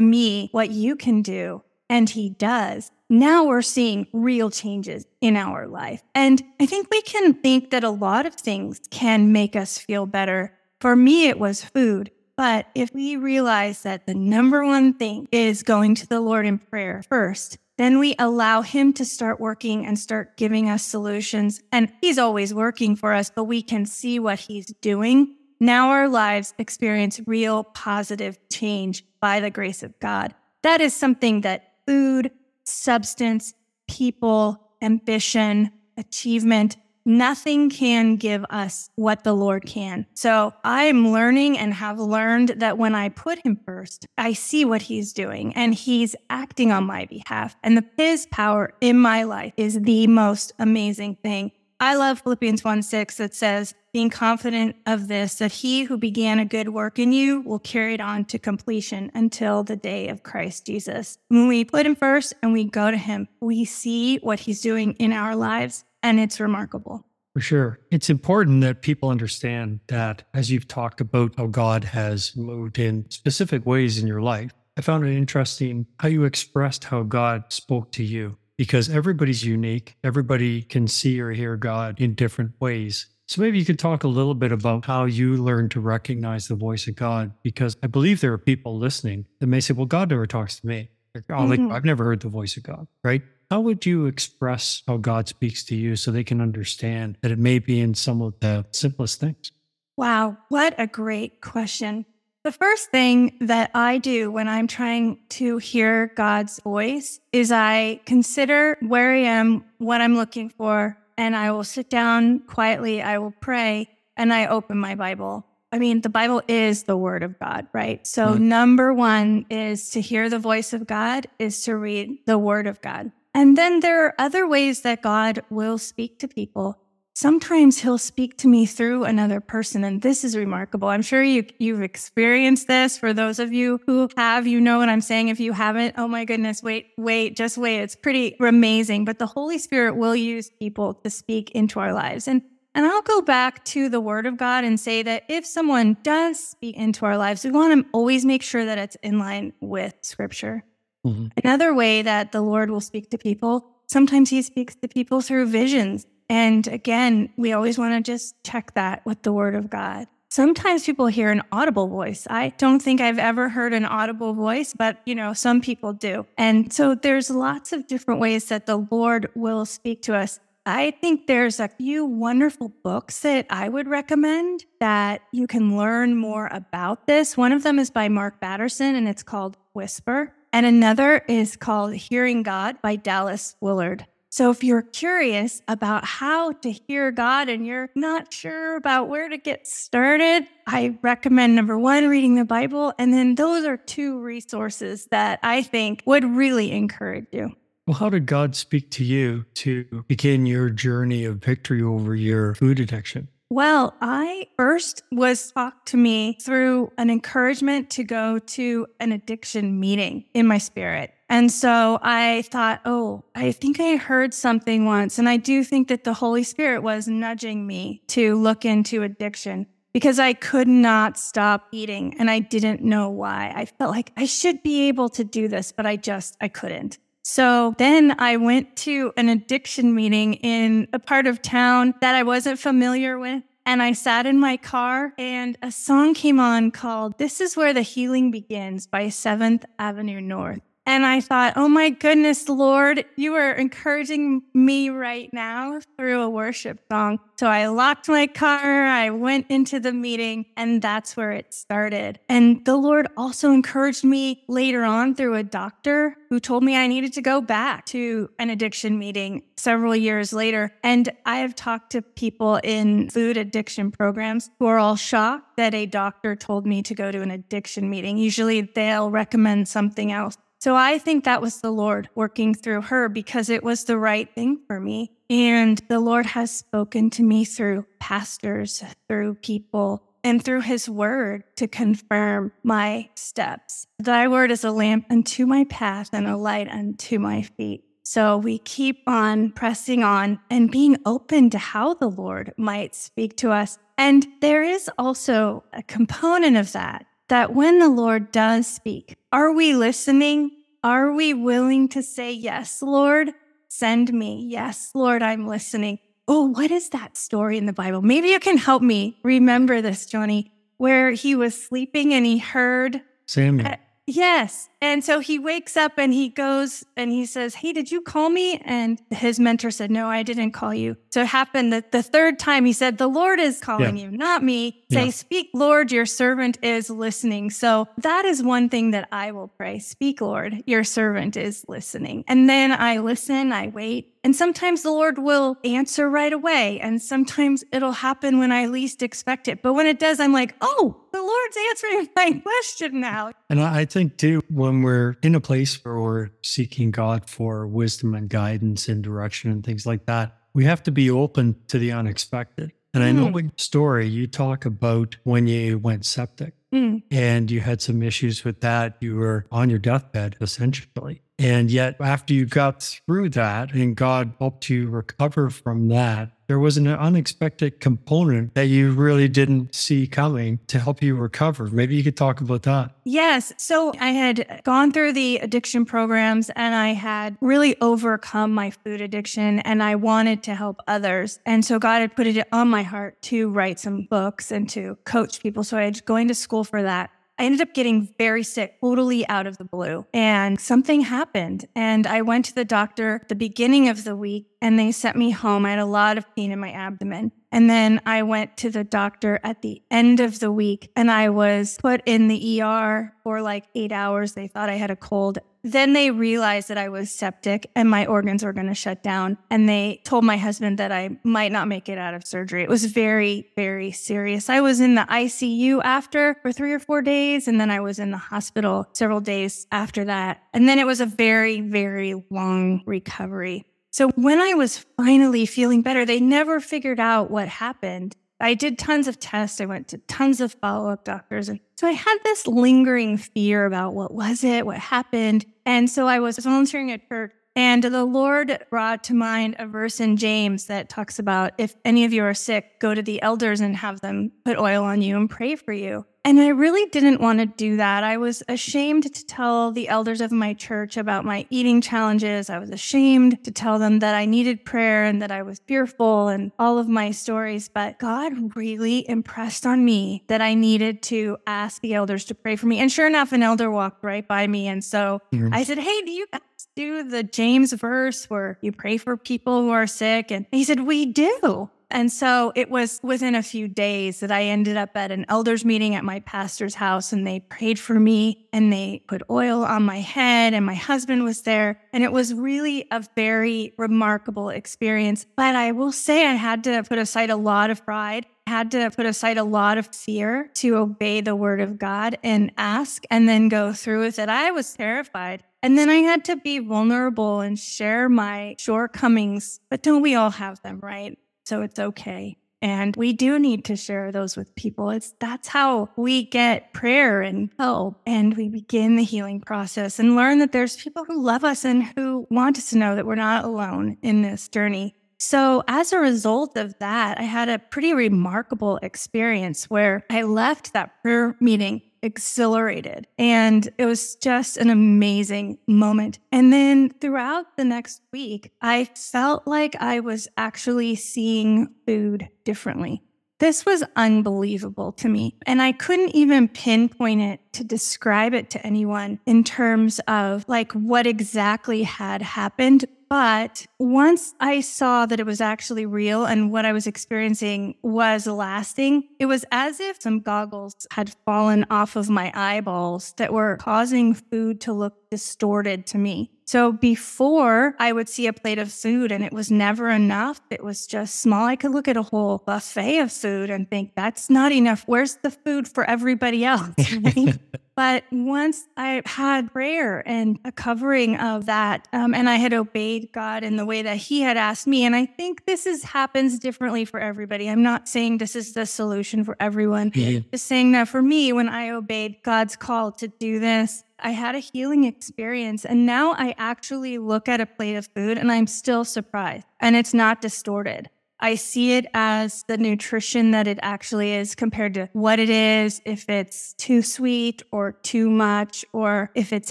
me 0.00 0.48
what 0.52 0.70
you 0.70 0.96
can 0.96 1.20
do, 1.20 1.62
and 1.88 2.10
he 2.10 2.30
does, 2.30 2.90
now 3.10 3.44
we're 3.44 3.62
seeing 3.62 4.06
real 4.12 4.50
changes 4.50 5.06
in 5.20 5.36
our 5.36 5.66
life. 5.66 6.02
And 6.14 6.42
I 6.60 6.66
think 6.66 6.88
we 6.90 7.00
can 7.02 7.34
think 7.34 7.70
that 7.70 7.84
a 7.84 7.90
lot 7.90 8.26
of 8.26 8.34
things 8.34 8.80
can 8.90 9.32
make 9.32 9.56
us 9.56 9.78
feel 9.78 10.04
better. 10.04 10.52
For 10.80 10.94
me, 10.94 11.28
it 11.28 11.38
was 11.38 11.64
food. 11.64 12.10
But 12.36 12.66
if 12.74 12.94
we 12.94 13.16
realize 13.16 13.82
that 13.82 14.06
the 14.06 14.14
number 14.14 14.64
one 14.64 14.94
thing 14.94 15.26
is 15.32 15.62
going 15.62 15.94
to 15.96 16.06
the 16.06 16.20
Lord 16.20 16.46
in 16.46 16.58
prayer 16.58 17.02
first, 17.08 17.58
then 17.78 17.98
we 17.98 18.14
allow 18.18 18.62
him 18.62 18.92
to 18.92 19.04
start 19.04 19.40
working 19.40 19.86
and 19.86 19.98
start 19.98 20.36
giving 20.36 20.68
us 20.68 20.84
solutions. 20.84 21.62
And 21.72 21.90
he's 22.00 22.18
always 22.18 22.52
working 22.52 22.94
for 22.94 23.12
us, 23.12 23.30
but 23.34 23.44
we 23.44 23.62
can 23.62 23.86
see 23.86 24.18
what 24.18 24.40
he's 24.40 24.66
doing. 24.66 25.36
Now 25.58 25.88
our 25.88 26.08
lives 26.08 26.54
experience 26.58 27.20
real 27.26 27.64
positive 27.64 28.38
change 28.50 29.04
by 29.20 29.40
the 29.40 29.50
grace 29.50 29.82
of 29.82 29.98
God. 29.98 30.34
That 30.62 30.80
is 30.80 30.94
something 30.94 31.40
that 31.40 31.67
food, 31.88 32.30
substance, 32.64 33.54
people, 33.88 34.60
ambition, 34.82 35.72
achievement, 35.96 36.76
nothing 37.06 37.70
can 37.70 38.16
give 38.16 38.44
us 38.50 38.90
what 38.96 39.24
the 39.24 39.32
Lord 39.32 39.64
can. 39.64 40.04
So 40.12 40.52
I'm 40.62 41.08
learning 41.08 41.56
and 41.56 41.72
have 41.72 41.98
learned 41.98 42.50
that 42.58 42.76
when 42.76 42.94
I 42.94 43.08
put 43.08 43.38
him 43.38 43.58
first, 43.64 44.06
I 44.18 44.34
see 44.34 44.66
what 44.66 44.82
he's 44.82 45.14
doing 45.14 45.54
and 45.54 45.74
he's 45.74 46.14
acting 46.28 46.72
on 46.72 46.84
my 46.84 47.06
behalf. 47.06 47.56
And 47.62 47.78
the, 47.78 47.84
his 47.96 48.26
power 48.26 48.74
in 48.82 48.98
my 48.98 49.22
life 49.22 49.54
is 49.56 49.80
the 49.80 50.06
most 50.08 50.52
amazing 50.58 51.16
thing. 51.22 51.52
I 51.80 51.94
love 51.94 52.20
Philippians 52.22 52.64
1 52.64 52.82
6 52.82 53.16
that 53.18 53.34
says, 53.34 53.74
being 53.92 54.10
confident 54.10 54.76
of 54.84 55.06
this, 55.06 55.36
that 55.36 55.52
he 55.52 55.84
who 55.84 55.96
began 55.96 56.40
a 56.40 56.44
good 56.44 56.70
work 56.70 56.98
in 56.98 57.12
you 57.12 57.40
will 57.42 57.60
carry 57.60 57.94
it 57.94 58.00
on 58.00 58.24
to 58.26 58.38
completion 58.38 59.12
until 59.14 59.62
the 59.62 59.76
day 59.76 60.08
of 60.08 60.24
Christ 60.24 60.66
Jesus. 60.66 61.18
When 61.28 61.46
we 61.46 61.64
put 61.64 61.86
him 61.86 61.94
first 61.94 62.34
and 62.42 62.52
we 62.52 62.64
go 62.64 62.90
to 62.90 62.96
him, 62.96 63.28
we 63.40 63.64
see 63.64 64.18
what 64.18 64.40
he's 64.40 64.60
doing 64.60 64.94
in 64.94 65.12
our 65.12 65.36
lives, 65.36 65.84
and 66.02 66.18
it's 66.18 66.40
remarkable. 66.40 67.04
For 67.34 67.40
sure. 67.40 67.78
It's 67.92 68.10
important 68.10 68.62
that 68.62 68.82
people 68.82 69.08
understand 69.08 69.78
that 69.86 70.24
as 70.34 70.50
you've 70.50 70.66
talked 70.66 71.00
about 71.00 71.34
how 71.36 71.46
God 71.46 71.84
has 71.84 72.36
moved 72.36 72.80
in 72.80 73.08
specific 73.10 73.64
ways 73.64 73.98
in 73.98 74.08
your 74.08 74.20
life, 74.20 74.52
I 74.76 74.80
found 74.80 75.06
it 75.06 75.16
interesting 75.16 75.86
how 76.00 76.08
you 76.08 76.24
expressed 76.24 76.84
how 76.84 77.04
God 77.04 77.44
spoke 77.50 77.92
to 77.92 78.02
you 78.02 78.36
because 78.58 78.90
everybody's 78.90 79.44
unique. 79.44 79.96
Everybody 80.04 80.60
can 80.62 80.86
see 80.86 81.18
or 81.20 81.30
hear 81.30 81.56
God 81.56 81.98
in 81.98 82.14
different 82.14 82.52
ways. 82.60 83.06
So 83.26 83.40
maybe 83.40 83.58
you 83.58 83.64
could 83.64 83.78
talk 83.78 84.04
a 84.04 84.08
little 84.08 84.34
bit 84.34 84.52
about 84.52 84.86
how 84.86 85.04
you 85.04 85.36
learned 85.36 85.70
to 85.72 85.80
recognize 85.80 86.48
the 86.48 86.54
voice 86.54 86.88
of 86.88 86.96
God, 86.96 87.32
because 87.42 87.76
I 87.82 87.86
believe 87.86 88.20
there 88.20 88.32
are 88.32 88.38
people 88.38 88.78
listening 88.78 89.26
that 89.38 89.46
may 89.46 89.60
say, 89.60 89.74
well, 89.74 89.86
God 89.86 90.10
never 90.10 90.26
talks 90.26 90.60
to 90.60 90.66
me. 90.66 90.90
mm-hmm. 91.14 91.66
like, 91.66 91.76
I've 91.76 91.84
never 91.84 92.04
heard 92.04 92.20
the 92.20 92.28
voice 92.28 92.56
of 92.56 92.62
God, 92.62 92.86
right? 93.04 93.22
How 93.50 93.60
would 93.60 93.86
you 93.86 94.06
express 94.06 94.82
how 94.86 94.96
God 94.96 95.28
speaks 95.28 95.64
to 95.66 95.76
you 95.76 95.96
so 95.96 96.10
they 96.10 96.24
can 96.24 96.40
understand 96.40 97.16
that 97.22 97.30
it 97.30 97.38
may 97.38 97.58
be 97.58 97.80
in 97.80 97.94
some 97.94 98.20
of 98.20 98.34
the 98.40 98.66
simplest 98.72 99.20
things? 99.20 99.52
Wow, 99.96 100.38
what 100.48 100.74
a 100.78 100.86
great 100.86 101.40
question. 101.40 102.06
The 102.44 102.52
first 102.52 102.90
thing 102.90 103.36
that 103.40 103.72
I 103.74 103.98
do 103.98 104.30
when 104.30 104.48
I'm 104.48 104.68
trying 104.68 105.18
to 105.30 105.58
hear 105.58 106.12
God's 106.14 106.60
voice 106.60 107.20
is 107.32 107.50
I 107.50 108.00
consider 108.06 108.78
where 108.80 109.12
I 109.12 109.22
am, 109.22 109.64
what 109.78 110.00
I'm 110.00 110.14
looking 110.14 110.48
for, 110.48 110.96
and 111.16 111.34
I 111.34 111.50
will 111.50 111.64
sit 111.64 111.90
down 111.90 112.38
quietly, 112.40 113.02
I 113.02 113.18
will 113.18 113.34
pray, 113.40 113.88
and 114.16 114.32
I 114.32 114.46
open 114.46 114.78
my 114.78 114.94
Bible. 114.94 115.44
I 115.72 115.78
mean, 115.78 116.00
the 116.00 116.08
Bible 116.08 116.40
is 116.48 116.84
the 116.84 116.96
word 116.96 117.22
of 117.24 117.38
God, 117.38 117.66
right? 117.72 118.06
So, 118.06 118.28
mm-hmm. 118.28 118.48
number 118.48 118.94
one 118.94 119.44
is 119.50 119.90
to 119.90 120.00
hear 120.00 120.30
the 120.30 120.38
voice 120.38 120.72
of 120.72 120.86
God, 120.86 121.26
is 121.38 121.62
to 121.64 121.76
read 121.76 122.18
the 122.24 122.38
word 122.38 122.66
of 122.66 122.80
God. 122.80 123.10
And 123.34 123.58
then 123.58 123.80
there 123.80 124.06
are 124.06 124.14
other 124.18 124.46
ways 124.46 124.82
that 124.82 125.02
God 125.02 125.42
will 125.50 125.76
speak 125.76 126.18
to 126.20 126.28
people. 126.28 126.78
Sometimes 127.18 127.78
he'll 127.80 127.98
speak 127.98 128.36
to 128.36 128.46
me 128.46 128.64
through 128.64 129.02
another 129.02 129.40
person, 129.40 129.82
and 129.82 130.02
this 130.02 130.22
is 130.22 130.36
remarkable. 130.36 130.86
I'm 130.86 131.02
sure 131.02 131.20
you, 131.20 131.44
you've 131.58 131.82
experienced 131.82 132.68
this. 132.68 132.96
For 132.96 133.12
those 133.12 133.40
of 133.40 133.52
you 133.52 133.80
who 133.86 134.08
have, 134.16 134.46
you 134.46 134.60
know 134.60 134.78
what 134.78 134.88
I'm 134.88 135.00
saying. 135.00 135.26
If 135.26 135.40
you 135.40 135.52
haven't, 135.52 135.96
oh 135.98 136.06
my 136.06 136.24
goodness, 136.24 136.62
wait, 136.62 136.90
wait, 136.96 137.34
just 137.34 137.58
wait. 137.58 137.80
It's 137.80 137.96
pretty 137.96 138.36
amazing. 138.38 139.04
But 139.04 139.18
the 139.18 139.26
Holy 139.26 139.58
Spirit 139.58 139.96
will 139.96 140.14
use 140.14 140.48
people 140.60 140.94
to 140.94 141.10
speak 141.10 141.50
into 141.56 141.80
our 141.80 141.92
lives. 141.92 142.28
And 142.28 142.40
and 142.76 142.86
I'll 142.86 143.02
go 143.02 143.20
back 143.20 143.64
to 143.64 143.88
the 143.88 144.00
word 144.00 144.24
of 144.24 144.36
God 144.36 144.62
and 144.62 144.78
say 144.78 145.02
that 145.02 145.24
if 145.28 145.44
someone 145.44 145.96
does 146.04 146.38
speak 146.38 146.76
into 146.76 147.04
our 147.04 147.18
lives, 147.18 147.44
we 147.44 147.50
want 147.50 147.82
to 147.84 147.90
always 147.90 148.24
make 148.24 148.44
sure 148.44 148.64
that 148.64 148.78
it's 148.78 148.96
in 149.02 149.18
line 149.18 149.54
with 149.60 149.94
scripture. 150.02 150.62
Mm-hmm. 151.04 151.26
Another 151.42 151.74
way 151.74 152.00
that 152.00 152.30
the 152.30 152.42
Lord 152.42 152.70
will 152.70 152.80
speak 152.80 153.10
to 153.10 153.18
people, 153.18 153.68
sometimes 153.88 154.30
he 154.30 154.40
speaks 154.40 154.76
to 154.76 154.86
people 154.86 155.20
through 155.20 155.46
visions 155.46 156.06
and 156.28 156.66
again, 156.68 157.30
we 157.36 157.52
always 157.52 157.78
want 157.78 157.94
to 157.94 158.12
just 158.12 158.34
check 158.44 158.74
that 158.74 159.04
with 159.06 159.22
the 159.22 159.32
word 159.32 159.54
of 159.54 159.70
God. 159.70 160.06
Sometimes 160.30 160.84
people 160.84 161.06
hear 161.06 161.30
an 161.30 161.42
audible 161.52 161.88
voice. 161.88 162.26
I 162.28 162.50
don't 162.58 162.80
think 162.80 163.00
I've 163.00 163.18
ever 163.18 163.48
heard 163.48 163.72
an 163.72 163.86
audible 163.86 164.34
voice, 164.34 164.74
but 164.76 164.98
you 165.06 165.14
know, 165.14 165.32
some 165.32 165.62
people 165.62 165.94
do. 165.94 166.26
And 166.36 166.70
so 166.70 166.94
there's 166.94 167.30
lots 167.30 167.72
of 167.72 167.86
different 167.86 168.20
ways 168.20 168.44
that 168.46 168.66
the 168.66 168.86
Lord 168.90 169.30
will 169.34 169.64
speak 169.64 170.02
to 170.02 170.14
us. 170.14 170.38
I 170.66 170.90
think 171.00 171.26
there's 171.26 171.60
a 171.60 171.68
few 171.68 172.04
wonderful 172.04 172.74
books 172.84 173.20
that 173.20 173.46
I 173.48 173.70
would 173.70 173.88
recommend 173.88 174.66
that 174.80 175.22
you 175.32 175.46
can 175.46 175.78
learn 175.78 176.14
more 176.14 176.48
about 176.52 177.06
this. 177.06 177.38
One 177.38 177.52
of 177.52 177.62
them 177.62 177.78
is 177.78 177.90
by 177.90 178.10
Mark 178.10 178.38
Batterson 178.38 178.94
and 178.94 179.08
it's 179.08 179.22
called 179.22 179.56
Whisper. 179.72 180.34
And 180.52 180.66
another 180.66 181.24
is 181.26 181.56
called 181.56 181.94
Hearing 181.94 182.42
God 182.42 182.76
by 182.82 182.96
Dallas 182.96 183.56
Willard. 183.62 184.06
So 184.30 184.50
if 184.50 184.62
you're 184.62 184.82
curious 184.82 185.62
about 185.68 186.04
how 186.04 186.52
to 186.52 186.70
hear 186.70 187.10
God 187.10 187.48
and 187.48 187.66
you're 187.66 187.88
not 187.94 188.32
sure 188.32 188.76
about 188.76 189.08
where 189.08 189.28
to 189.28 189.38
get 189.38 189.66
started, 189.66 190.46
I 190.66 190.98
recommend 191.02 191.54
number 191.54 191.78
one, 191.78 192.08
reading 192.08 192.34
the 192.34 192.44
Bible. 192.44 192.92
And 192.98 193.12
then 193.12 193.36
those 193.36 193.64
are 193.64 193.78
two 193.78 194.20
resources 194.20 195.06
that 195.10 195.40
I 195.42 195.62
think 195.62 196.02
would 196.04 196.24
really 196.24 196.72
encourage 196.72 197.28
you. 197.32 197.52
Well, 197.86 197.96
how 197.96 198.10
did 198.10 198.26
God 198.26 198.54
speak 198.54 198.90
to 198.92 199.04
you 199.04 199.46
to 199.54 200.04
begin 200.08 200.44
your 200.44 200.68
journey 200.68 201.24
of 201.24 201.36
victory 201.36 201.82
over 201.82 202.14
your 202.14 202.54
food 202.54 202.80
addiction? 202.80 203.28
Well, 203.48 203.94
I 204.02 204.48
first 204.58 205.02
was 205.10 205.52
talked 205.52 205.88
to 205.88 205.96
me 205.96 206.36
through 206.38 206.92
an 206.98 207.08
encouragement 207.08 207.88
to 207.92 208.04
go 208.04 208.38
to 208.40 208.86
an 209.00 209.12
addiction 209.12 209.80
meeting 209.80 210.26
in 210.34 210.46
my 210.46 210.58
spirit. 210.58 211.14
And 211.28 211.52
so 211.52 211.98
I 212.02 212.42
thought, 212.42 212.80
oh, 212.84 213.24
I 213.34 213.52
think 213.52 213.80
I 213.80 213.96
heard 213.96 214.32
something 214.32 214.86
once. 214.86 215.18
And 215.18 215.28
I 215.28 215.36
do 215.36 215.62
think 215.62 215.88
that 215.88 216.04
the 216.04 216.14
Holy 216.14 216.42
Spirit 216.42 216.82
was 216.82 217.06
nudging 217.06 217.66
me 217.66 218.02
to 218.08 218.36
look 218.36 218.64
into 218.64 219.02
addiction 219.02 219.66
because 219.92 220.18
I 220.18 220.32
could 220.32 220.68
not 220.68 221.18
stop 221.18 221.66
eating 221.72 222.16
and 222.18 222.30
I 222.30 222.38
didn't 222.38 222.82
know 222.82 223.10
why. 223.10 223.52
I 223.54 223.66
felt 223.66 223.90
like 223.90 224.12
I 224.16 224.24
should 224.24 224.62
be 224.62 224.88
able 224.88 225.08
to 225.10 225.24
do 225.24 225.48
this, 225.48 225.72
but 225.72 225.86
I 225.86 225.96
just, 225.96 226.36
I 226.40 226.48
couldn't. 226.48 226.98
So 227.22 227.74
then 227.76 228.14
I 228.18 228.36
went 228.36 228.74
to 228.76 229.12
an 229.18 229.28
addiction 229.28 229.94
meeting 229.94 230.34
in 230.34 230.88
a 230.94 230.98
part 230.98 231.26
of 231.26 231.42
town 231.42 231.92
that 232.00 232.14
I 232.14 232.22
wasn't 232.22 232.58
familiar 232.58 233.18
with. 233.18 233.42
And 233.66 233.82
I 233.82 233.92
sat 233.92 234.24
in 234.24 234.40
my 234.40 234.56
car 234.56 235.12
and 235.18 235.58
a 235.60 235.70
song 235.70 236.14
came 236.14 236.40
on 236.40 236.70
called 236.70 237.18
This 237.18 237.42
Is 237.42 237.54
Where 237.54 237.74
the 237.74 237.82
Healing 237.82 238.30
Begins 238.30 238.86
by 238.86 239.08
10th 239.08 239.64
Avenue 239.78 240.22
North. 240.22 240.62
And 240.88 241.04
I 241.04 241.20
thought, 241.20 241.52
oh 241.56 241.68
my 241.68 241.90
goodness, 241.90 242.48
Lord, 242.48 243.04
you 243.14 243.34
are 243.34 243.52
encouraging 243.52 244.40
me 244.54 244.88
right 244.88 245.28
now 245.34 245.80
through 245.98 246.22
a 246.22 246.30
worship 246.30 246.80
song. 246.90 247.18
So 247.38 247.46
I 247.46 247.66
locked 247.66 248.08
my 248.08 248.26
car, 248.26 248.86
I 248.86 249.10
went 249.10 249.50
into 249.50 249.80
the 249.80 249.92
meeting, 249.92 250.46
and 250.56 250.80
that's 250.80 251.14
where 251.14 251.30
it 251.30 251.52
started. 251.52 252.20
And 252.30 252.64
the 252.64 252.76
Lord 252.76 253.06
also 253.18 253.52
encouraged 253.52 254.02
me 254.02 254.44
later 254.48 254.82
on 254.82 255.14
through 255.14 255.34
a 255.34 255.42
doctor 255.42 256.16
who 256.30 256.40
told 256.40 256.64
me 256.64 256.74
I 256.74 256.86
needed 256.86 257.12
to 257.12 257.22
go 257.22 257.42
back 257.42 257.84
to 257.86 258.30
an 258.38 258.48
addiction 258.48 258.98
meeting 258.98 259.42
several 259.58 259.94
years 259.94 260.32
later. 260.32 260.72
And 260.82 261.10
I 261.26 261.40
have 261.40 261.54
talked 261.54 261.92
to 261.92 262.02
people 262.02 262.60
in 262.64 263.10
food 263.10 263.36
addiction 263.36 263.90
programs 263.90 264.48
who 264.58 264.64
are 264.64 264.78
all 264.78 264.96
shocked 264.96 265.58
that 265.58 265.74
a 265.74 265.84
doctor 265.84 266.34
told 266.34 266.66
me 266.66 266.82
to 266.84 266.94
go 266.94 267.12
to 267.12 267.20
an 267.20 267.30
addiction 267.30 267.90
meeting. 267.90 268.16
Usually 268.16 268.62
they'll 268.62 269.10
recommend 269.10 269.68
something 269.68 270.12
else. 270.12 270.38
So 270.60 270.74
I 270.74 270.98
think 270.98 271.24
that 271.24 271.40
was 271.40 271.60
the 271.60 271.70
Lord 271.70 272.08
working 272.16 272.52
through 272.52 272.82
her 272.82 273.08
because 273.08 273.48
it 273.48 273.62
was 273.62 273.84
the 273.84 273.98
right 273.98 274.28
thing 274.34 274.60
for 274.66 274.80
me. 274.80 275.12
And 275.30 275.80
the 275.88 276.00
Lord 276.00 276.26
has 276.26 276.50
spoken 276.50 277.10
to 277.10 277.22
me 277.22 277.44
through 277.44 277.86
pastors, 278.00 278.82
through 279.08 279.34
people, 279.36 280.02
and 280.24 280.44
through 280.44 280.62
his 280.62 280.88
word 280.88 281.44
to 281.56 281.68
confirm 281.68 282.52
my 282.64 283.08
steps. 283.14 283.86
Thy 284.00 284.26
word 284.26 284.50
is 284.50 284.64
a 284.64 284.72
lamp 284.72 285.06
unto 285.10 285.46
my 285.46 285.64
path 285.64 286.10
and 286.12 286.26
a 286.26 286.36
light 286.36 286.68
unto 286.68 287.20
my 287.20 287.42
feet. 287.42 287.84
So 288.02 288.38
we 288.38 288.58
keep 288.58 289.02
on 289.06 289.52
pressing 289.52 290.02
on 290.02 290.40
and 290.50 290.70
being 290.70 290.96
open 291.04 291.50
to 291.50 291.58
how 291.58 291.94
the 291.94 292.10
Lord 292.10 292.54
might 292.56 292.94
speak 292.94 293.36
to 293.36 293.52
us. 293.52 293.78
And 293.98 294.26
there 294.40 294.62
is 294.62 294.90
also 294.96 295.62
a 295.72 295.82
component 295.82 296.56
of 296.56 296.72
that, 296.72 297.04
that 297.28 297.54
when 297.54 297.78
the 297.78 297.88
Lord 297.88 298.32
does 298.32 298.66
speak, 298.66 299.16
are 299.32 299.52
we 299.52 299.74
listening? 299.74 300.50
Are 300.82 301.12
we 301.12 301.34
willing 301.34 301.88
to 301.90 302.02
say, 302.02 302.32
Yes, 302.32 302.82
Lord, 302.82 303.30
send 303.68 304.12
me? 304.12 304.46
Yes, 304.48 304.90
Lord, 304.94 305.22
I'm 305.22 305.46
listening. 305.46 305.98
Oh, 306.26 306.50
what 306.50 306.70
is 306.70 306.90
that 306.90 307.16
story 307.16 307.56
in 307.56 307.66
the 307.66 307.72
Bible? 307.72 308.02
Maybe 308.02 308.28
you 308.28 308.40
can 308.40 308.58
help 308.58 308.82
me 308.82 309.18
remember 309.22 309.80
this, 309.80 310.06
Johnny, 310.06 310.52
where 310.76 311.10
he 311.12 311.34
was 311.34 311.60
sleeping 311.60 312.12
and 312.12 312.26
he 312.26 312.38
heard 312.38 313.00
Samuel. 313.26 313.68
Eh, 313.68 313.76
yes. 314.06 314.68
And 314.80 315.02
so 315.02 315.18
he 315.18 315.38
wakes 315.40 315.76
up 315.76 315.92
and 315.98 316.12
he 316.14 316.28
goes 316.28 316.84
and 316.96 317.10
he 317.10 317.26
says, 317.26 317.56
Hey, 317.56 317.72
did 317.72 317.90
you 317.90 318.00
call 318.00 318.30
me? 318.30 318.58
And 318.64 319.00
his 319.10 319.40
mentor 319.40 319.70
said, 319.72 319.90
No, 319.90 320.08
I 320.08 320.22
didn't 320.22 320.52
call 320.52 320.72
you. 320.72 320.96
So 321.10 321.22
it 321.22 321.26
happened 321.26 321.72
that 321.72 321.90
the 321.90 322.02
third 322.02 322.38
time 322.38 322.64
he 322.64 322.72
said, 322.72 322.98
The 322.98 323.08
Lord 323.08 323.40
is 323.40 323.60
calling 323.60 323.96
Yeah. 323.96 324.04
you, 324.04 324.10
not 324.16 324.44
me. 324.44 324.84
Yeah. 324.88 325.04
Say, 325.06 325.10
Speak, 325.10 325.50
Lord, 325.52 325.90
your 325.90 326.06
servant 326.06 326.58
is 326.62 326.90
listening. 326.90 327.50
So 327.50 327.88
that 327.98 328.24
is 328.24 328.42
one 328.42 328.68
thing 328.68 328.92
that 328.92 329.08
I 329.10 329.32
will 329.32 329.48
pray. 329.48 329.80
Speak, 329.80 330.20
Lord, 330.20 330.62
your 330.66 330.84
servant 330.84 331.36
is 331.36 331.64
listening. 331.66 332.24
And 332.28 332.48
then 332.48 332.70
I 332.70 332.98
listen, 332.98 333.52
I 333.52 333.68
wait. 333.68 334.14
And 334.24 334.34
sometimes 334.34 334.82
the 334.82 334.90
Lord 334.90 335.18
will 335.18 335.56
answer 335.64 336.08
right 336.10 336.32
away. 336.32 336.80
And 336.80 337.00
sometimes 337.00 337.64
it'll 337.72 337.92
happen 337.92 338.38
when 338.38 338.52
I 338.52 338.66
least 338.66 339.02
expect 339.02 339.48
it. 339.48 339.62
But 339.62 339.72
when 339.74 339.86
it 339.86 339.98
does, 339.98 340.20
I'm 340.20 340.32
like, 340.32 340.54
Oh, 340.60 341.00
the 341.12 341.22
Lord's 341.22 341.56
answering 341.70 342.08
my 342.14 342.32
question 342.42 343.00
now. 343.00 343.32
And 343.50 343.60
I 343.60 343.80
I 343.80 343.84
think 343.84 344.16
too, 344.18 344.42
when 344.68 344.82
we're 344.82 345.16
in 345.22 345.34
a 345.34 345.40
place 345.40 345.82
where 345.84 345.98
we're 345.98 346.28
seeking 346.42 346.90
God 346.90 347.28
for 347.28 347.66
wisdom 347.66 348.14
and 348.14 348.28
guidance 348.28 348.88
and 348.88 349.02
direction 349.02 349.50
and 349.50 349.64
things 349.64 349.86
like 349.86 350.06
that, 350.06 350.36
we 350.54 350.64
have 350.64 350.82
to 350.84 350.90
be 350.92 351.10
open 351.10 351.56
to 351.68 351.78
the 351.78 351.92
unexpected. 351.92 352.72
And 352.94 353.02
I 353.02 353.12
know 353.12 353.26
Mm. 353.28 353.40
in 353.40 353.52
story, 353.56 354.08
you 354.08 354.26
talk 354.26 354.64
about 354.64 355.16
when 355.24 355.46
you 355.46 355.78
went 355.78 356.04
septic 356.06 356.54
Mm. 356.72 357.02
and 357.10 357.50
you 357.50 357.60
had 357.60 357.80
some 357.80 358.02
issues 358.02 358.44
with 358.44 358.60
that. 358.60 358.96
You 359.00 359.16
were 359.16 359.46
on 359.50 359.70
your 359.70 359.78
deathbed, 359.78 360.36
essentially. 360.40 361.22
And 361.38 361.70
yet, 361.70 361.96
after 362.00 362.34
you 362.34 362.46
got 362.46 362.82
through 363.06 363.30
that 363.30 363.72
and 363.72 363.94
God 363.94 364.32
helped 364.38 364.68
you 364.68 364.88
recover 364.88 365.50
from 365.50 365.88
that, 365.88 366.32
there 366.48 366.58
was 366.58 366.78
an 366.78 366.88
unexpected 366.88 367.78
component 367.78 368.54
that 368.54 368.66
you 368.66 368.90
really 368.92 369.28
didn't 369.28 369.74
see 369.74 370.06
coming 370.06 370.58
to 370.66 370.80
help 370.80 371.02
you 371.02 371.14
recover. 371.14 371.66
Maybe 371.66 371.94
you 371.94 372.02
could 372.02 372.16
talk 372.16 372.40
about 372.40 372.62
that. 372.62 372.92
Yes. 373.04 373.52
So 373.58 373.92
I 374.00 374.10
had 374.10 374.62
gone 374.64 374.90
through 374.90 375.12
the 375.12 375.36
addiction 375.38 375.84
programs 375.84 376.50
and 376.56 376.74
I 376.74 376.94
had 376.94 377.36
really 377.42 377.78
overcome 377.82 378.52
my 378.52 378.70
food 378.70 379.02
addiction 379.02 379.60
and 379.60 379.82
I 379.82 379.94
wanted 379.94 380.42
to 380.44 380.54
help 380.54 380.80
others. 380.88 381.38
And 381.44 381.64
so 381.64 381.78
God 381.78 382.00
had 382.00 382.16
put 382.16 382.26
it 382.26 382.48
on 382.50 382.68
my 382.68 382.82
heart 382.82 383.20
to 383.22 383.50
write 383.50 383.78
some 383.78 384.06
books 384.10 384.50
and 384.50 384.68
to 384.70 384.96
coach 385.04 385.42
people. 385.42 385.62
So 385.64 385.76
I 385.76 385.88
was 385.88 386.00
going 386.00 386.28
to 386.28 386.34
school 386.34 386.64
for 386.64 386.82
that. 386.82 387.10
I 387.38 387.44
ended 387.44 387.60
up 387.60 387.72
getting 387.72 388.08
very 388.18 388.42
sick, 388.42 388.80
totally 388.80 389.26
out 389.28 389.46
of 389.46 389.58
the 389.58 389.64
blue. 389.64 390.06
And 390.12 390.58
something 390.60 391.02
happened. 391.02 391.66
And 391.74 392.06
I 392.06 392.22
went 392.22 392.44
to 392.46 392.54
the 392.54 392.64
doctor 392.64 393.24
the 393.28 393.34
beginning 393.34 393.88
of 393.88 394.04
the 394.04 394.16
week 394.16 394.46
and 394.60 394.78
they 394.78 394.90
sent 394.90 395.16
me 395.16 395.30
home. 395.30 395.64
I 395.64 395.70
had 395.70 395.78
a 395.78 395.86
lot 395.86 396.18
of 396.18 396.24
pain 396.34 396.50
in 396.50 396.58
my 396.58 396.72
abdomen. 396.72 397.32
And 397.50 397.70
then 397.70 398.00
I 398.04 398.22
went 398.24 398.56
to 398.58 398.70
the 398.70 398.84
doctor 398.84 399.40
at 399.42 399.62
the 399.62 399.80
end 399.90 400.20
of 400.20 400.40
the 400.40 400.52
week 400.52 400.90
and 400.96 401.10
I 401.10 401.30
was 401.30 401.78
put 401.80 402.02
in 402.04 402.28
the 402.28 402.60
ER 402.62 403.14
for 403.22 403.40
like 403.40 403.64
eight 403.74 403.92
hours. 403.92 404.32
They 404.32 404.48
thought 404.48 404.68
I 404.68 404.74
had 404.74 404.90
a 404.90 404.96
cold. 404.96 405.38
Then 405.62 405.92
they 405.92 406.10
realized 406.10 406.68
that 406.68 406.78
I 406.78 406.88
was 406.88 407.10
septic 407.10 407.70
and 407.74 407.90
my 407.90 408.06
organs 408.06 408.44
were 408.44 408.52
going 408.52 408.68
to 408.68 408.74
shut 408.74 409.02
down. 409.02 409.38
And 409.50 409.68
they 409.68 410.00
told 410.04 410.24
my 410.24 410.36
husband 410.36 410.78
that 410.78 410.92
I 410.92 411.18
might 411.24 411.52
not 411.52 411.68
make 411.68 411.88
it 411.88 411.98
out 411.98 412.14
of 412.14 412.26
surgery. 412.26 412.62
It 412.62 412.68
was 412.68 412.84
very, 412.84 413.48
very 413.56 413.90
serious. 413.90 414.48
I 414.48 414.60
was 414.60 414.80
in 414.80 414.94
the 414.94 415.02
ICU 415.02 415.80
after 415.82 416.36
for 416.42 416.52
three 416.52 416.72
or 416.72 416.78
four 416.78 417.02
days. 417.02 417.48
And 417.48 417.60
then 417.60 417.70
I 417.70 417.80
was 417.80 417.98
in 417.98 418.10
the 418.10 418.16
hospital 418.16 418.86
several 418.92 419.20
days 419.20 419.66
after 419.72 420.04
that. 420.04 420.42
And 420.54 420.68
then 420.68 420.78
it 420.78 420.86
was 420.86 421.00
a 421.00 421.06
very, 421.06 421.60
very 421.60 422.22
long 422.30 422.82
recovery. 422.86 423.64
So 423.90 424.10
when 424.10 424.40
I 424.40 424.54
was 424.54 424.84
finally 424.96 425.46
feeling 425.46 425.82
better, 425.82 426.04
they 426.04 426.20
never 426.20 426.60
figured 426.60 427.00
out 427.00 427.30
what 427.30 427.48
happened. 427.48 428.14
I 428.40 428.54
did 428.54 428.78
tons 428.78 429.08
of 429.08 429.18
tests. 429.18 429.60
I 429.60 429.66
went 429.66 429.88
to 429.88 429.98
tons 429.98 430.40
of 430.40 430.52
follow 430.52 430.90
up 430.90 431.04
doctors. 431.04 431.48
And 431.48 431.60
so 431.76 431.86
I 431.86 431.92
had 431.92 432.18
this 432.22 432.46
lingering 432.46 433.16
fear 433.16 433.66
about 433.66 433.94
what 433.94 434.14
was 434.14 434.44
it, 434.44 434.64
what 434.64 434.78
happened. 434.78 435.44
And 435.66 435.90
so 435.90 436.06
I 436.06 436.20
was 436.20 436.38
volunteering 436.38 436.92
at 436.92 437.08
church. 437.08 437.32
And 437.56 437.82
the 437.82 438.04
Lord 438.04 438.64
brought 438.70 439.02
to 439.04 439.14
mind 439.14 439.56
a 439.58 439.66
verse 439.66 439.98
in 439.98 440.16
James 440.16 440.66
that 440.66 440.88
talks 440.88 441.18
about 441.18 441.52
if 441.58 441.74
any 441.84 442.04
of 442.04 442.12
you 442.12 442.22
are 442.22 442.34
sick, 442.34 442.78
go 442.78 442.94
to 442.94 443.02
the 443.02 443.20
elders 443.20 443.60
and 443.60 443.74
have 443.76 444.00
them 444.00 444.30
put 444.44 444.56
oil 444.56 444.84
on 444.84 445.02
you 445.02 445.16
and 445.16 445.28
pray 445.28 445.56
for 445.56 445.72
you. 445.72 446.06
And 446.28 446.38
I 446.38 446.48
really 446.48 446.84
didn't 446.90 447.22
want 447.22 447.38
to 447.38 447.46
do 447.46 447.78
that. 447.78 448.04
I 448.04 448.18
was 448.18 448.42
ashamed 448.48 449.14
to 449.14 449.24
tell 449.24 449.72
the 449.72 449.88
elders 449.88 450.20
of 450.20 450.30
my 450.30 450.52
church 450.52 450.98
about 450.98 451.24
my 451.24 451.46
eating 451.48 451.80
challenges. 451.80 452.50
I 452.50 452.58
was 452.58 452.68
ashamed 452.68 453.42
to 453.44 453.50
tell 453.50 453.78
them 453.78 454.00
that 454.00 454.14
I 454.14 454.26
needed 454.26 454.62
prayer 454.62 455.04
and 455.06 455.22
that 455.22 455.30
I 455.30 455.42
was 455.42 455.58
fearful 455.66 456.28
and 456.28 456.52
all 456.58 456.76
of 456.76 456.86
my 456.86 457.12
stories. 457.12 457.70
But 457.70 457.98
God 457.98 458.54
really 458.54 459.08
impressed 459.08 459.64
on 459.64 459.86
me 459.86 460.22
that 460.26 460.42
I 460.42 460.52
needed 460.52 461.00
to 461.04 461.38
ask 461.46 461.80
the 461.80 461.94
elders 461.94 462.26
to 462.26 462.34
pray 462.34 462.56
for 462.56 462.66
me. 462.66 462.78
And 462.78 462.92
sure 462.92 463.06
enough, 463.06 463.32
an 463.32 463.42
elder 463.42 463.70
walked 463.70 464.04
right 464.04 464.28
by 464.28 464.46
me. 464.46 464.66
And 464.68 464.84
so 464.84 465.22
Mhm. 465.32 465.48
I 465.54 465.62
said, 465.64 465.78
Hey, 465.78 466.02
do 466.02 466.10
you 466.10 466.26
guys 466.30 466.42
do 466.76 467.04
the 467.04 467.22
James 467.22 467.72
verse 467.72 468.28
where 468.28 468.58
you 468.60 468.70
pray 468.72 468.98
for 468.98 469.16
people 469.16 469.62
who 469.62 469.70
are 469.70 469.86
sick? 469.86 470.30
And 470.30 470.44
he 470.52 470.62
said, 470.62 470.80
We 470.80 471.06
do. 471.06 471.70
And 471.90 472.12
so 472.12 472.52
it 472.54 472.70
was 472.70 473.00
within 473.02 473.34
a 473.34 473.42
few 473.42 473.66
days 473.66 474.20
that 474.20 474.30
I 474.30 474.44
ended 474.44 474.76
up 474.76 474.96
at 474.96 475.10
an 475.10 475.24
elders 475.28 475.64
meeting 475.64 475.94
at 475.94 476.04
my 476.04 476.20
pastor's 476.20 476.74
house 476.74 477.12
and 477.12 477.26
they 477.26 477.40
prayed 477.40 477.78
for 477.78 477.98
me 477.98 478.46
and 478.52 478.72
they 478.72 479.02
put 479.08 479.22
oil 479.30 479.64
on 479.64 479.84
my 479.84 480.00
head 480.00 480.52
and 480.52 480.66
my 480.66 480.74
husband 480.74 481.24
was 481.24 481.42
there. 481.42 481.80
And 481.92 482.04
it 482.04 482.12
was 482.12 482.34
really 482.34 482.86
a 482.90 483.02
very 483.16 483.72
remarkable 483.78 484.50
experience. 484.50 485.26
But 485.36 485.56
I 485.56 485.72
will 485.72 485.92
say 485.92 486.26
I 486.26 486.34
had 486.34 486.62
to 486.64 486.82
put 486.82 486.98
aside 486.98 487.30
a 487.30 487.36
lot 487.36 487.70
of 487.70 487.84
pride. 487.84 488.26
Had 488.46 488.70
to 488.70 488.90
put 488.90 489.04
aside 489.04 489.36
a 489.36 489.44
lot 489.44 489.76
of 489.76 489.94
fear 489.94 490.50
to 490.54 490.76
obey 490.76 491.20
the 491.20 491.36
word 491.36 491.60
of 491.60 491.78
God 491.78 492.16
and 492.22 492.50
ask 492.56 493.04
and 493.10 493.28
then 493.28 493.50
go 493.50 493.74
through 493.74 494.00
with 494.00 494.18
it. 494.18 494.30
I 494.30 494.50
was 494.50 494.72
terrified. 494.72 495.44
And 495.62 495.76
then 495.76 495.90
I 495.90 495.96
had 495.96 496.24
to 496.26 496.36
be 496.36 496.58
vulnerable 496.58 497.40
and 497.40 497.58
share 497.58 498.08
my 498.08 498.56
shortcomings. 498.58 499.60
But 499.68 499.82
don't 499.82 500.00
we 500.00 500.14
all 500.14 500.30
have 500.30 500.62
them, 500.62 500.80
right? 500.82 501.18
So 501.48 501.62
it's 501.62 501.78
okay. 501.78 502.36
And 502.60 502.94
we 502.94 503.14
do 503.14 503.38
need 503.38 503.64
to 503.66 503.76
share 503.76 504.12
those 504.12 504.36
with 504.36 504.54
people. 504.54 504.90
It's 504.90 505.14
that's 505.18 505.48
how 505.48 505.88
we 505.96 506.24
get 506.24 506.74
prayer 506.74 507.22
and 507.22 507.48
help 507.58 508.02
and 508.04 508.36
we 508.36 508.50
begin 508.50 508.96
the 508.96 509.02
healing 509.04 509.40
process 509.40 509.98
and 509.98 510.14
learn 510.14 510.40
that 510.40 510.52
there's 510.52 510.76
people 510.76 511.06
who 511.06 511.22
love 511.22 511.44
us 511.44 511.64
and 511.64 511.84
who 511.96 512.26
want 512.30 512.58
us 512.58 512.68
to 512.70 512.76
know 512.76 512.94
that 512.96 513.06
we're 513.06 513.14
not 513.14 513.46
alone 513.46 513.96
in 514.02 514.20
this 514.20 514.48
journey. 514.48 514.94
So, 515.20 515.64
as 515.66 515.92
a 515.92 515.98
result 515.98 516.56
of 516.58 516.78
that, 516.80 517.18
I 517.18 517.22
had 517.22 517.48
a 517.48 517.58
pretty 517.58 517.94
remarkable 517.94 518.78
experience 518.82 519.70
where 519.70 520.04
I 520.10 520.22
left 520.22 520.74
that 520.74 521.02
prayer 521.02 521.34
meeting 521.40 521.80
exhilarated 522.02 523.06
and 523.18 523.68
it 523.78 523.86
was 523.86 524.14
just 524.16 524.56
an 524.56 524.70
amazing 524.70 525.58
moment. 525.66 526.18
And 526.32 526.52
then 526.52 526.90
throughout 527.00 527.56
the 527.56 527.64
next 527.64 528.02
week, 528.12 528.52
I 528.60 528.84
felt 528.94 529.46
like 529.46 529.76
I 529.80 530.00
was 530.00 530.28
actually 530.36 530.94
seeing 530.94 531.68
food 531.86 532.28
differently. 532.44 533.02
This 533.38 533.64
was 533.64 533.84
unbelievable 533.94 534.92
to 534.92 535.08
me. 535.08 535.36
And 535.46 535.62
I 535.62 535.70
couldn't 535.70 536.14
even 536.14 536.48
pinpoint 536.48 537.20
it 537.20 537.40
to 537.52 537.64
describe 537.64 538.34
it 538.34 538.50
to 538.50 538.66
anyone 538.66 539.20
in 539.26 539.44
terms 539.44 540.00
of 540.08 540.44
like 540.48 540.72
what 540.72 541.06
exactly 541.06 541.84
had 541.84 542.20
happened. 542.20 542.84
But 543.08 543.66
once 543.78 544.34
I 544.38 544.60
saw 544.60 545.06
that 545.06 545.18
it 545.18 545.24
was 545.24 545.40
actually 545.40 545.86
real 545.86 546.26
and 546.26 546.52
what 546.52 546.66
I 546.66 546.72
was 546.72 546.86
experiencing 546.86 547.76
was 547.82 548.26
lasting, 548.26 549.08
it 549.18 549.26
was 549.26 549.46
as 549.50 549.80
if 549.80 550.02
some 550.02 550.20
goggles 550.20 550.86
had 550.90 551.14
fallen 551.24 551.64
off 551.70 551.96
of 551.96 552.10
my 552.10 552.30
eyeballs 552.34 553.14
that 553.16 553.32
were 553.32 553.56
causing 553.56 554.12
food 554.12 554.60
to 554.62 554.72
look 554.74 554.94
distorted 555.10 555.86
to 555.86 555.98
me. 555.98 556.32
So 556.48 556.72
before 556.72 557.74
I 557.78 557.92
would 557.92 558.08
see 558.08 558.26
a 558.26 558.32
plate 558.32 558.58
of 558.58 558.72
food 558.72 559.12
and 559.12 559.22
it 559.22 559.34
was 559.34 559.50
never 559.50 559.90
enough, 559.90 560.40
it 560.48 560.64
was 560.64 560.86
just 560.86 561.20
small. 561.20 561.44
I 561.44 561.56
could 561.56 561.72
look 561.72 561.88
at 561.88 561.98
a 561.98 562.02
whole 562.02 562.38
buffet 562.38 563.00
of 563.00 563.12
food 563.12 563.50
and 563.50 563.68
think, 563.68 563.92
that's 563.94 564.30
not 564.30 564.50
enough. 564.50 564.82
Where's 564.86 565.16
the 565.16 565.30
food 565.30 565.68
for 565.68 565.84
everybody 565.84 566.46
else? 566.46 566.74
Right? 567.02 567.38
But 567.76 568.02
once 568.10 568.64
I 568.76 569.02
had 569.04 569.52
prayer 569.52 570.02
and 570.08 570.40
a 570.44 570.50
covering 570.50 571.16
of 571.16 571.46
that, 571.46 571.86
um, 571.92 572.12
and 572.12 572.28
I 572.28 572.34
had 572.34 572.52
obeyed 572.52 573.12
God 573.12 573.44
in 573.44 573.56
the 573.56 573.64
way 573.64 573.82
that 573.82 573.98
He 573.98 574.22
had 574.22 574.36
asked 574.36 574.66
me, 574.66 574.84
and 574.84 574.96
I 574.96 575.06
think 575.06 575.46
this 575.46 575.64
is 575.64 575.84
happens 575.84 576.40
differently 576.40 576.84
for 576.84 576.98
everybody. 576.98 577.48
I'm 577.48 577.62
not 577.62 577.88
saying 577.88 578.18
this 578.18 578.34
is 578.34 578.54
the 578.54 578.66
solution 578.66 579.22
for 579.22 579.36
everyone. 579.38 579.92
Yeah. 579.94 580.20
Just 580.32 580.46
saying 580.46 580.72
that 580.72 580.88
for 580.88 581.02
me, 581.02 581.32
when 581.32 581.48
I 581.48 581.68
obeyed 581.68 582.16
God's 582.24 582.56
call 582.56 582.90
to 582.92 583.06
do 583.06 583.38
this, 583.38 583.84
I 584.00 584.10
had 584.10 584.34
a 584.34 584.40
healing 584.40 584.84
experience. 584.84 585.64
And 585.64 585.86
now 585.86 586.12
I 586.12 586.34
actually 586.38 586.98
look 586.98 587.28
at 587.28 587.40
a 587.40 587.46
plate 587.46 587.76
of 587.76 587.88
food 587.94 588.18
and 588.18 588.30
I'm 588.30 588.46
still 588.46 588.84
surprised 588.84 589.46
and 589.60 589.76
it's 589.76 589.94
not 589.94 590.20
distorted. 590.20 590.90
I 591.20 591.34
see 591.34 591.72
it 591.72 591.86
as 591.94 592.44
the 592.44 592.56
nutrition 592.56 593.32
that 593.32 593.48
it 593.48 593.58
actually 593.60 594.12
is 594.12 594.36
compared 594.36 594.74
to 594.74 594.88
what 594.92 595.18
it 595.18 595.30
is, 595.30 595.80
if 595.84 596.08
it's 596.08 596.52
too 596.54 596.80
sweet 596.80 597.42
or 597.50 597.72
too 597.72 598.08
much, 598.08 598.64
or 598.72 599.10
if 599.16 599.32
it's 599.32 599.50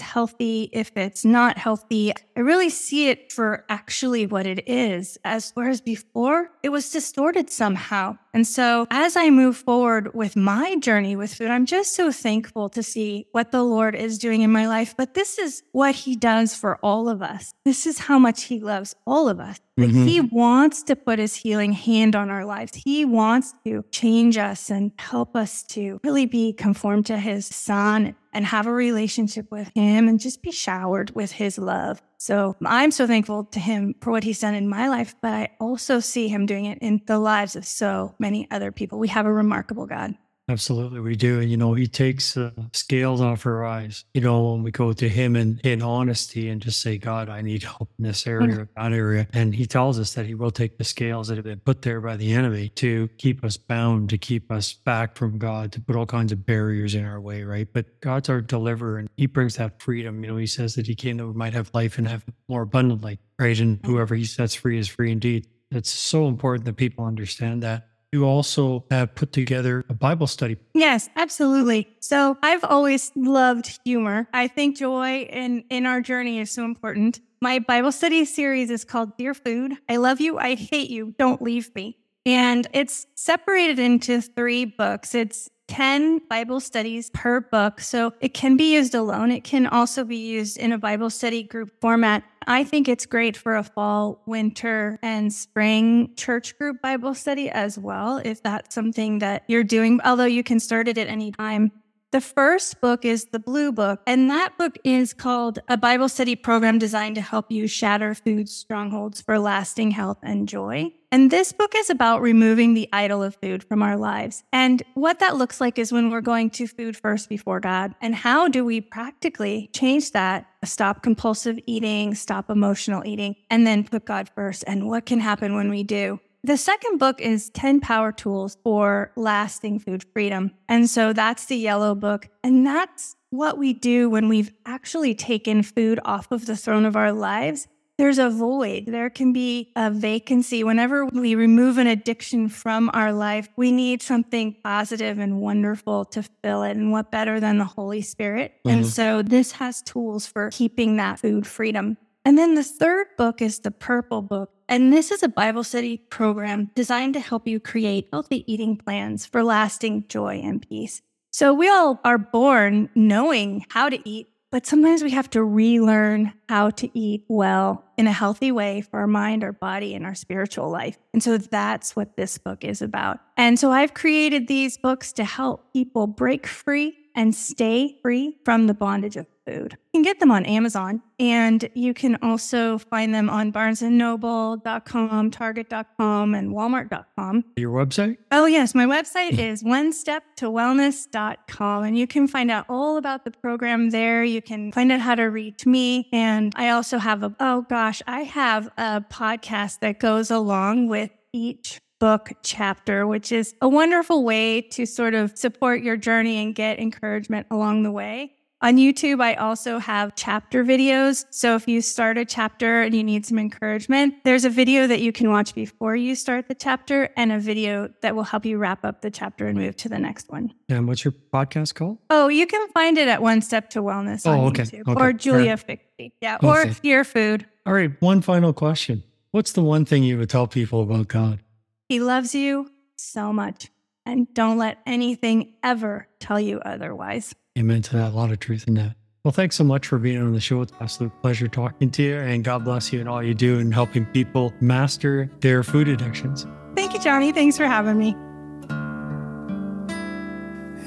healthy, 0.00 0.70
if 0.72 0.96
it's 0.96 1.26
not 1.26 1.58
healthy. 1.58 2.12
I 2.36 2.40
really 2.40 2.70
see 2.70 3.10
it 3.10 3.32
for 3.32 3.66
actually 3.68 4.26
what 4.26 4.46
it 4.46 4.66
is, 4.66 5.18
as 5.24 5.50
whereas 5.54 5.82
before 5.82 6.50
it 6.62 6.70
was 6.70 6.90
distorted 6.90 7.50
somehow. 7.50 8.16
And 8.38 8.46
so 8.46 8.86
as 8.92 9.16
I 9.16 9.30
move 9.30 9.56
forward 9.56 10.14
with 10.14 10.36
my 10.36 10.76
journey 10.76 11.16
with 11.16 11.34
food, 11.34 11.50
I'm 11.50 11.66
just 11.66 11.96
so 11.96 12.12
thankful 12.12 12.68
to 12.68 12.84
see 12.84 13.26
what 13.32 13.50
the 13.50 13.64
Lord 13.64 13.96
is 13.96 14.16
doing 14.16 14.42
in 14.42 14.52
my 14.52 14.68
life. 14.68 14.94
But 14.96 15.14
this 15.14 15.40
is 15.40 15.64
what 15.72 15.96
he 15.96 16.14
does 16.14 16.54
for 16.54 16.76
all 16.76 17.08
of 17.08 17.20
us. 17.20 17.52
This 17.64 17.84
is 17.84 17.98
how 17.98 18.16
much 18.16 18.44
he 18.44 18.60
loves 18.60 18.94
all 19.08 19.28
of 19.28 19.40
us. 19.40 19.58
Mm-hmm. 19.76 20.06
He 20.06 20.20
wants 20.20 20.84
to 20.84 20.94
put 20.94 21.18
his 21.18 21.34
healing 21.34 21.72
hand 21.72 22.14
on 22.14 22.30
our 22.30 22.44
lives. 22.44 22.76
He 22.76 23.04
wants 23.04 23.54
to 23.64 23.84
change 23.90 24.38
us 24.38 24.70
and 24.70 24.92
help 25.00 25.34
us 25.34 25.64
to 25.64 25.98
really 26.04 26.26
be 26.26 26.52
conformed 26.52 27.06
to 27.06 27.18
his 27.18 27.44
son 27.44 28.14
and 28.38 28.46
have 28.46 28.68
a 28.68 28.72
relationship 28.72 29.50
with 29.50 29.68
him 29.74 30.06
and 30.06 30.20
just 30.20 30.42
be 30.42 30.52
showered 30.52 31.10
with 31.16 31.32
his 31.32 31.58
love. 31.58 32.00
So 32.18 32.54
I'm 32.64 32.92
so 32.92 33.04
thankful 33.04 33.46
to 33.46 33.58
him 33.58 33.96
for 34.00 34.12
what 34.12 34.22
he's 34.22 34.38
done 34.38 34.54
in 34.54 34.68
my 34.68 34.88
life, 34.88 35.16
but 35.20 35.32
I 35.32 35.48
also 35.58 35.98
see 35.98 36.28
him 36.28 36.46
doing 36.46 36.66
it 36.66 36.78
in 36.80 37.02
the 37.06 37.18
lives 37.18 37.56
of 37.56 37.66
so 37.66 38.14
many 38.20 38.46
other 38.52 38.70
people. 38.70 39.00
We 39.00 39.08
have 39.08 39.26
a 39.26 39.32
remarkable 39.32 39.86
God. 39.86 40.14
Absolutely, 40.50 41.00
we 41.00 41.14
do. 41.14 41.40
And, 41.40 41.50
you 41.50 41.58
know, 41.58 41.74
he 41.74 41.86
takes 41.86 42.34
uh, 42.34 42.52
scales 42.72 43.20
off 43.20 43.44
our 43.44 43.66
eyes, 43.66 44.06
you 44.14 44.22
know, 44.22 44.52
when 44.52 44.62
we 44.62 44.70
go 44.70 44.94
to 44.94 45.06
him 45.06 45.36
in, 45.36 45.60
in 45.62 45.82
honesty 45.82 46.48
and 46.48 46.62
just 46.62 46.80
say, 46.80 46.96
God, 46.96 47.28
I 47.28 47.42
need 47.42 47.64
help 47.64 47.90
in 47.98 48.04
this 48.04 48.26
area 48.26 48.60
or 48.60 48.68
that 48.76 48.92
area. 48.94 49.26
And 49.34 49.54
he 49.54 49.66
tells 49.66 49.98
us 49.98 50.14
that 50.14 50.24
he 50.24 50.34
will 50.34 50.50
take 50.50 50.78
the 50.78 50.84
scales 50.84 51.28
that 51.28 51.36
have 51.36 51.44
been 51.44 51.60
put 51.60 51.82
there 51.82 52.00
by 52.00 52.16
the 52.16 52.32
enemy 52.32 52.70
to 52.76 53.08
keep 53.18 53.44
us 53.44 53.58
bound, 53.58 54.08
to 54.08 54.16
keep 54.16 54.50
us 54.50 54.72
back 54.72 55.16
from 55.16 55.36
God, 55.36 55.70
to 55.72 55.82
put 55.82 55.96
all 55.96 56.06
kinds 56.06 56.32
of 56.32 56.46
barriers 56.46 56.94
in 56.94 57.04
our 57.04 57.20
way, 57.20 57.42
right? 57.42 57.68
But 57.70 58.00
God's 58.00 58.30
our 58.30 58.40
deliverer 58.40 58.96
and 58.96 59.10
he 59.18 59.26
brings 59.26 59.56
that 59.56 59.82
freedom. 59.82 60.24
You 60.24 60.30
know, 60.30 60.36
he 60.38 60.46
says 60.46 60.76
that 60.76 60.86
he 60.86 60.94
came 60.94 61.18
that 61.18 61.26
we 61.26 61.34
might 61.34 61.52
have 61.52 61.70
life 61.74 61.98
and 61.98 62.08
have 62.08 62.24
more 62.48 62.62
abundantly, 62.62 63.18
right? 63.38 63.58
And 63.58 63.80
whoever 63.84 64.14
he 64.14 64.24
sets 64.24 64.54
free 64.54 64.78
is 64.78 64.88
free 64.88 65.12
indeed. 65.12 65.46
It's 65.70 65.90
so 65.90 66.26
important 66.26 66.64
that 66.64 66.76
people 66.76 67.04
understand 67.04 67.62
that 67.64 67.88
you 68.12 68.24
also 68.24 68.84
have 68.90 69.14
put 69.14 69.32
together 69.32 69.84
a 69.88 69.94
Bible 69.94 70.26
study. 70.26 70.56
Yes, 70.74 71.08
absolutely. 71.16 71.88
So 72.00 72.38
I've 72.42 72.64
always 72.64 73.12
loved 73.14 73.78
humor. 73.84 74.28
I 74.32 74.48
think 74.48 74.76
joy 74.76 75.28
in, 75.30 75.64
in 75.70 75.86
our 75.86 76.00
journey 76.00 76.38
is 76.38 76.50
so 76.50 76.64
important. 76.64 77.20
My 77.40 77.58
Bible 77.58 77.92
study 77.92 78.24
series 78.24 78.70
is 78.70 78.84
called 78.84 79.16
Dear 79.16 79.34
Food. 79.34 79.74
I 79.88 79.96
love 79.96 80.20
you. 80.20 80.38
I 80.38 80.54
hate 80.54 80.90
you. 80.90 81.14
Don't 81.18 81.42
leave 81.42 81.74
me. 81.74 81.98
And 82.26 82.66
it's 82.72 83.06
separated 83.14 83.78
into 83.78 84.20
three 84.20 84.64
books. 84.64 85.14
It's 85.14 85.48
10 85.68 86.22
Bible 86.28 86.60
studies 86.60 87.10
per 87.10 87.40
book. 87.40 87.80
So 87.80 88.12
it 88.20 88.34
can 88.34 88.56
be 88.56 88.74
used 88.74 88.94
alone. 88.94 89.30
It 89.30 89.44
can 89.44 89.66
also 89.66 90.04
be 90.04 90.16
used 90.16 90.58
in 90.58 90.72
a 90.72 90.78
Bible 90.78 91.10
study 91.10 91.42
group 91.42 91.70
format. 91.80 92.24
I 92.46 92.64
think 92.64 92.88
it's 92.88 93.06
great 93.06 93.36
for 93.36 93.56
a 93.56 93.62
fall, 93.62 94.22
winter, 94.26 94.98
and 95.02 95.32
spring 95.32 96.14
church 96.16 96.56
group 96.58 96.80
Bible 96.80 97.14
study 97.14 97.50
as 97.50 97.78
well, 97.78 98.20
if 98.24 98.42
that's 98.42 98.74
something 98.74 99.18
that 99.18 99.44
you're 99.48 99.64
doing, 99.64 100.00
although 100.04 100.24
you 100.24 100.42
can 100.42 100.58
start 100.58 100.88
it 100.88 100.98
at 100.98 101.08
any 101.08 101.30
time. 101.32 101.70
The 102.10 102.22
first 102.22 102.80
book 102.80 103.04
is 103.04 103.26
the 103.26 103.38
Blue 103.38 103.70
Book, 103.70 104.00
and 104.06 104.30
that 104.30 104.56
book 104.56 104.78
is 104.82 105.12
called 105.12 105.58
A 105.68 105.76
Bible 105.76 106.08
Study 106.08 106.36
Program 106.36 106.78
Designed 106.78 107.16
to 107.16 107.20
Help 107.20 107.52
You 107.52 107.66
Shatter 107.66 108.14
Food 108.14 108.48
Strongholds 108.48 109.20
for 109.20 109.38
Lasting 109.38 109.90
Health 109.90 110.16
and 110.22 110.48
Joy. 110.48 110.90
And 111.12 111.30
this 111.30 111.52
book 111.52 111.74
is 111.76 111.90
about 111.90 112.22
removing 112.22 112.72
the 112.72 112.88
idol 112.94 113.22
of 113.22 113.36
food 113.42 113.62
from 113.62 113.82
our 113.82 113.98
lives. 113.98 114.42
And 114.54 114.82
what 114.94 115.18
that 115.18 115.36
looks 115.36 115.60
like 115.60 115.78
is 115.78 115.92
when 115.92 116.08
we're 116.08 116.22
going 116.22 116.48
to 116.52 116.66
food 116.66 116.96
first 116.96 117.28
before 117.28 117.60
God. 117.60 117.94
And 118.00 118.14
how 118.14 118.48
do 118.48 118.64
we 118.64 118.80
practically 118.80 119.68
change 119.74 120.12
that? 120.12 120.46
Stop 120.64 121.02
compulsive 121.02 121.58
eating, 121.66 122.14
stop 122.14 122.48
emotional 122.48 123.06
eating, 123.06 123.36
and 123.50 123.66
then 123.66 123.84
put 123.84 124.06
God 124.06 124.30
first. 124.34 124.64
And 124.66 124.88
what 124.88 125.04
can 125.04 125.20
happen 125.20 125.54
when 125.54 125.68
we 125.68 125.82
do? 125.82 126.20
The 126.44 126.56
second 126.56 126.98
book 126.98 127.20
is 127.20 127.50
10 127.50 127.80
Power 127.80 128.12
Tools 128.12 128.56
for 128.62 129.10
Lasting 129.16 129.80
Food 129.80 130.04
Freedom. 130.12 130.52
And 130.68 130.88
so 130.88 131.12
that's 131.12 131.46
the 131.46 131.56
yellow 131.56 131.94
book. 131.94 132.28
And 132.44 132.64
that's 132.64 133.16
what 133.30 133.58
we 133.58 133.72
do 133.72 134.08
when 134.08 134.28
we've 134.28 134.52
actually 134.64 135.14
taken 135.14 135.62
food 135.62 135.98
off 136.04 136.30
of 136.30 136.46
the 136.46 136.56
throne 136.56 136.84
of 136.84 136.96
our 136.96 137.12
lives. 137.12 137.66
There's 137.98 138.20
a 138.20 138.30
void. 138.30 138.86
There 138.86 139.10
can 139.10 139.32
be 139.32 139.72
a 139.74 139.90
vacancy. 139.90 140.62
Whenever 140.62 141.06
we 141.06 141.34
remove 141.34 141.78
an 141.78 141.88
addiction 141.88 142.48
from 142.48 142.88
our 142.94 143.12
life, 143.12 143.48
we 143.56 143.72
need 143.72 144.02
something 144.02 144.54
positive 144.62 145.18
and 145.18 145.40
wonderful 145.40 146.04
to 146.06 146.22
fill 146.22 146.62
it. 146.62 146.76
And 146.76 146.92
what 146.92 147.10
better 147.10 147.40
than 147.40 147.58
the 147.58 147.64
Holy 147.64 148.00
Spirit? 148.00 148.54
Mm-hmm. 148.64 148.76
And 148.76 148.86
so 148.86 149.22
this 149.22 149.50
has 149.52 149.82
tools 149.82 150.28
for 150.28 150.50
keeping 150.50 150.96
that 150.98 151.18
food 151.18 151.44
freedom. 151.44 151.96
And 152.28 152.36
then 152.36 152.56
the 152.56 152.62
third 152.62 153.06
book 153.16 153.40
is 153.40 153.60
the 153.60 153.70
Purple 153.70 154.20
Book. 154.20 154.50
And 154.68 154.92
this 154.92 155.10
is 155.10 155.22
a 155.22 155.30
Bible 155.30 155.64
study 155.64 155.96
program 155.96 156.70
designed 156.74 157.14
to 157.14 157.20
help 157.20 157.48
you 157.48 157.58
create 157.58 158.06
healthy 158.12 158.44
eating 158.52 158.76
plans 158.76 159.24
for 159.24 159.42
lasting 159.42 160.04
joy 160.08 160.42
and 160.44 160.60
peace. 160.60 161.00
So 161.30 161.54
we 161.54 161.70
all 161.70 161.98
are 162.04 162.18
born 162.18 162.90
knowing 162.94 163.64
how 163.70 163.88
to 163.88 164.06
eat, 164.06 164.28
but 164.50 164.66
sometimes 164.66 165.02
we 165.02 165.10
have 165.12 165.30
to 165.30 165.42
relearn 165.42 166.34
how 166.50 166.68
to 166.68 166.90
eat 166.92 167.24
well 167.28 167.82
in 167.96 168.06
a 168.06 168.12
healthy 168.12 168.52
way 168.52 168.82
for 168.82 169.00
our 169.00 169.06
mind, 169.06 169.42
our 169.42 169.52
body, 169.52 169.94
and 169.94 170.04
our 170.04 170.14
spiritual 170.14 170.68
life. 170.68 170.98
And 171.14 171.22
so 171.22 171.38
that's 171.38 171.96
what 171.96 172.18
this 172.18 172.36
book 172.36 172.62
is 172.62 172.82
about. 172.82 173.20
And 173.38 173.58
so 173.58 173.72
I've 173.72 173.94
created 173.94 174.48
these 174.48 174.76
books 174.76 175.14
to 175.14 175.24
help 175.24 175.72
people 175.72 176.06
break 176.06 176.46
free 176.46 176.94
and 177.18 177.34
stay 177.34 177.98
free 178.00 178.36
from 178.44 178.68
the 178.68 178.74
bondage 178.74 179.16
of 179.16 179.26
food. 179.44 179.72
You 179.92 179.98
can 179.98 180.02
get 180.02 180.20
them 180.20 180.30
on 180.30 180.46
Amazon 180.46 181.02
and 181.18 181.68
you 181.74 181.92
can 181.92 182.16
also 182.22 182.78
find 182.78 183.12
them 183.12 183.28
on 183.28 183.52
barnesandnoble.com, 183.52 185.30
target.com, 185.32 186.34
and 186.34 186.50
walmart.com. 186.52 187.44
Your 187.56 187.72
website? 187.72 188.18
Oh, 188.30 188.46
yes. 188.46 188.72
My 188.72 188.86
website 188.86 189.36
is 189.36 189.64
one 189.64 189.92
step 189.92 190.22
to 190.36 190.46
wellness.com 190.46 191.82
and 191.82 191.98
you 191.98 192.06
can 192.06 192.28
find 192.28 192.52
out 192.52 192.66
all 192.68 192.98
about 192.98 193.24
the 193.24 193.32
program 193.32 193.90
there. 193.90 194.22
You 194.22 194.40
can 194.40 194.70
find 194.70 194.92
out 194.92 195.00
how 195.00 195.16
to 195.16 195.24
reach 195.24 195.66
me. 195.66 196.08
And 196.12 196.52
I 196.54 196.68
also 196.68 196.98
have 196.98 197.24
a, 197.24 197.34
oh 197.40 197.62
gosh, 197.62 198.00
I 198.06 198.20
have 198.20 198.68
a 198.78 199.04
podcast 199.10 199.80
that 199.80 199.98
goes 199.98 200.30
along 200.30 200.86
with 200.86 201.10
each 201.32 201.80
book 201.98 202.30
chapter, 202.42 203.06
which 203.06 203.32
is 203.32 203.54
a 203.60 203.68
wonderful 203.68 204.24
way 204.24 204.60
to 204.60 204.86
sort 204.86 205.14
of 205.14 205.36
support 205.36 205.82
your 205.82 205.96
journey 205.96 206.36
and 206.36 206.54
get 206.54 206.78
encouragement 206.78 207.46
along 207.50 207.82
the 207.82 207.92
way. 207.92 208.32
On 208.60 208.76
YouTube, 208.76 209.22
I 209.22 209.34
also 209.34 209.78
have 209.78 210.16
chapter 210.16 210.64
videos. 210.64 211.26
So 211.30 211.54
if 211.54 211.68
you 211.68 211.80
start 211.80 212.18
a 212.18 212.24
chapter 212.24 212.82
and 212.82 212.92
you 212.92 213.04
need 213.04 213.24
some 213.24 213.38
encouragement, 213.38 214.14
there's 214.24 214.44
a 214.44 214.50
video 214.50 214.88
that 214.88 215.00
you 215.00 215.12
can 215.12 215.30
watch 215.30 215.54
before 215.54 215.94
you 215.94 216.16
start 216.16 216.48
the 216.48 216.56
chapter 216.56 217.08
and 217.16 217.30
a 217.30 217.38
video 217.38 217.88
that 218.02 218.16
will 218.16 218.24
help 218.24 218.44
you 218.44 218.58
wrap 218.58 218.84
up 218.84 219.00
the 219.00 219.12
chapter 219.12 219.46
and 219.46 219.56
move 219.56 219.76
to 219.76 219.88
the 219.88 219.98
next 219.98 220.28
one. 220.28 220.52
And 220.68 220.88
what's 220.88 221.04
your 221.04 221.12
podcast 221.32 221.76
called? 221.76 221.98
Oh, 222.10 222.26
you 222.26 222.48
can 222.48 222.68
find 222.70 222.98
it 222.98 223.06
at 223.06 223.22
One 223.22 223.42
Step 223.42 223.70
to 223.70 223.78
Wellness 223.80 224.26
oh, 224.26 224.32
on 224.32 224.40
okay. 224.48 224.64
YouTube 224.64 224.88
okay. 224.88 225.00
or 225.00 225.12
Julia 225.12 225.56
Fikse. 225.56 226.10
Yeah, 226.20 226.38
or 226.42 226.64
Dear 226.64 227.04
Food. 227.04 227.46
All 227.64 227.72
right, 227.72 227.92
one 228.00 228.22
final 228.22 228.52
question. 228.52 229.04
What's 229.30 229.52
the 229.52 229.62
one 229.62 229.84
thing 229.84 230.02
you 230.02 230.18
would 230.18 230.30
tell 230.30 230.48
people 230.48 230.82
about 230.82 231.06
God? 231.06 231.38
He 231.88 232.00
loves 232.00 232.34
you 232.34 232.70
so 232.96 233.32
much. 233.32 233.70
And 234.04 234.32
don't 234.34 234.58
let 234.58 234.78
anything 234.86 235.54
ever 235.62 236.06
tell 236.18 236.40
you 236.40 236.60
otherwise. 236.60 237.34
Amen 237.58 237.82
to 237.82 237.96
that. 237.96 238.12
A 238.12 238.16
lot 238.16 238.30
of 238.30 238.38
truth 238.38 238.66
in 238.66 238.74
that. 238.74 238.94
Well, 239.24 239.32
thanks 239.32 239.56
so 239.56 239.64
much 239.64 239.86
for 239.86 239.98
being 239.98 240.18
on 240.18 240.32
the 240.32 240.40
show. 240.40 240.62
It's 240.62 240.72
an 240.72 240.78
absolute 240.80 241.12
pleasure 241.20 241.48
talking 241.48 241.90
to 241.90 242.02
you. 242.02 242.16
And 242.16 242.44
God 242.44 242.64
bless 242.64 242.92
you 242.92 243.00
and 243.00 243.08
all 243.08 243.22
you 243.22 243.34
do 243.34 243.58
in 243.58 243.72
helping 243.72 244.06
people 244.06 244.52
master 244.60 245.30
their 245.40 245.62
food 245.62 245.88
addictions. 245.88 246.46
Thank 246.74 246.94
you, 246.94 247.00
Johnny. 247.00 247.32
Thanks 247.32 247.56
for 247.56 247.66
having 247.66 247.98
me. 247.98 248.16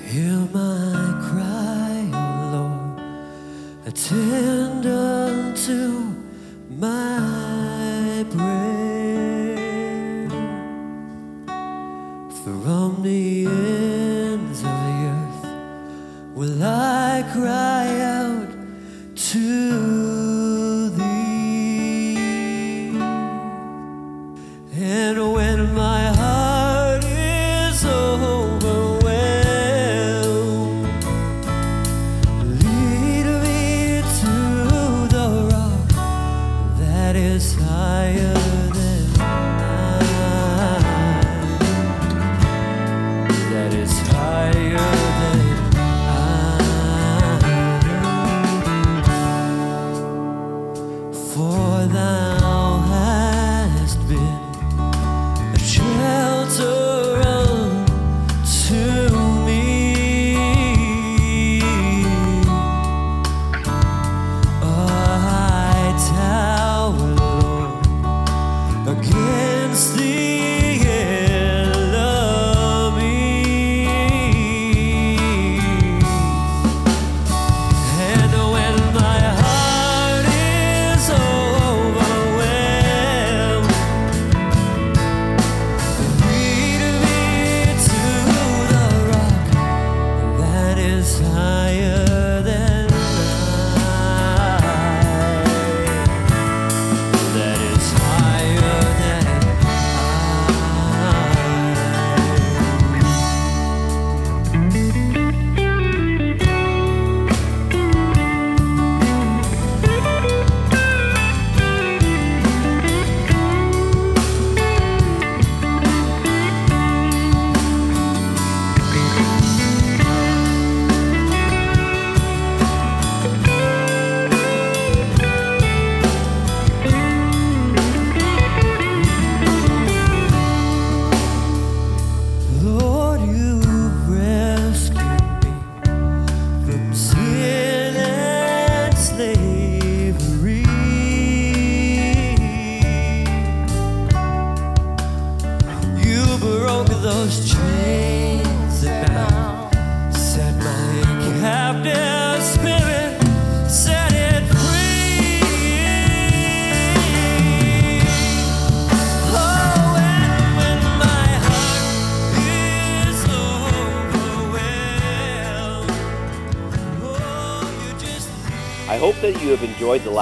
Hear 0.07 0.39
my 0.51 1.19
cry, 1.29 2.09
O 2.13 2.49
Lord. 2.53 3.87
Attend 3.87 4.85
unto 4.85 6.15
my 6.69 8.25
prayer. 8.31 8.81
The 12.43 12.51
ends 13.45 13.61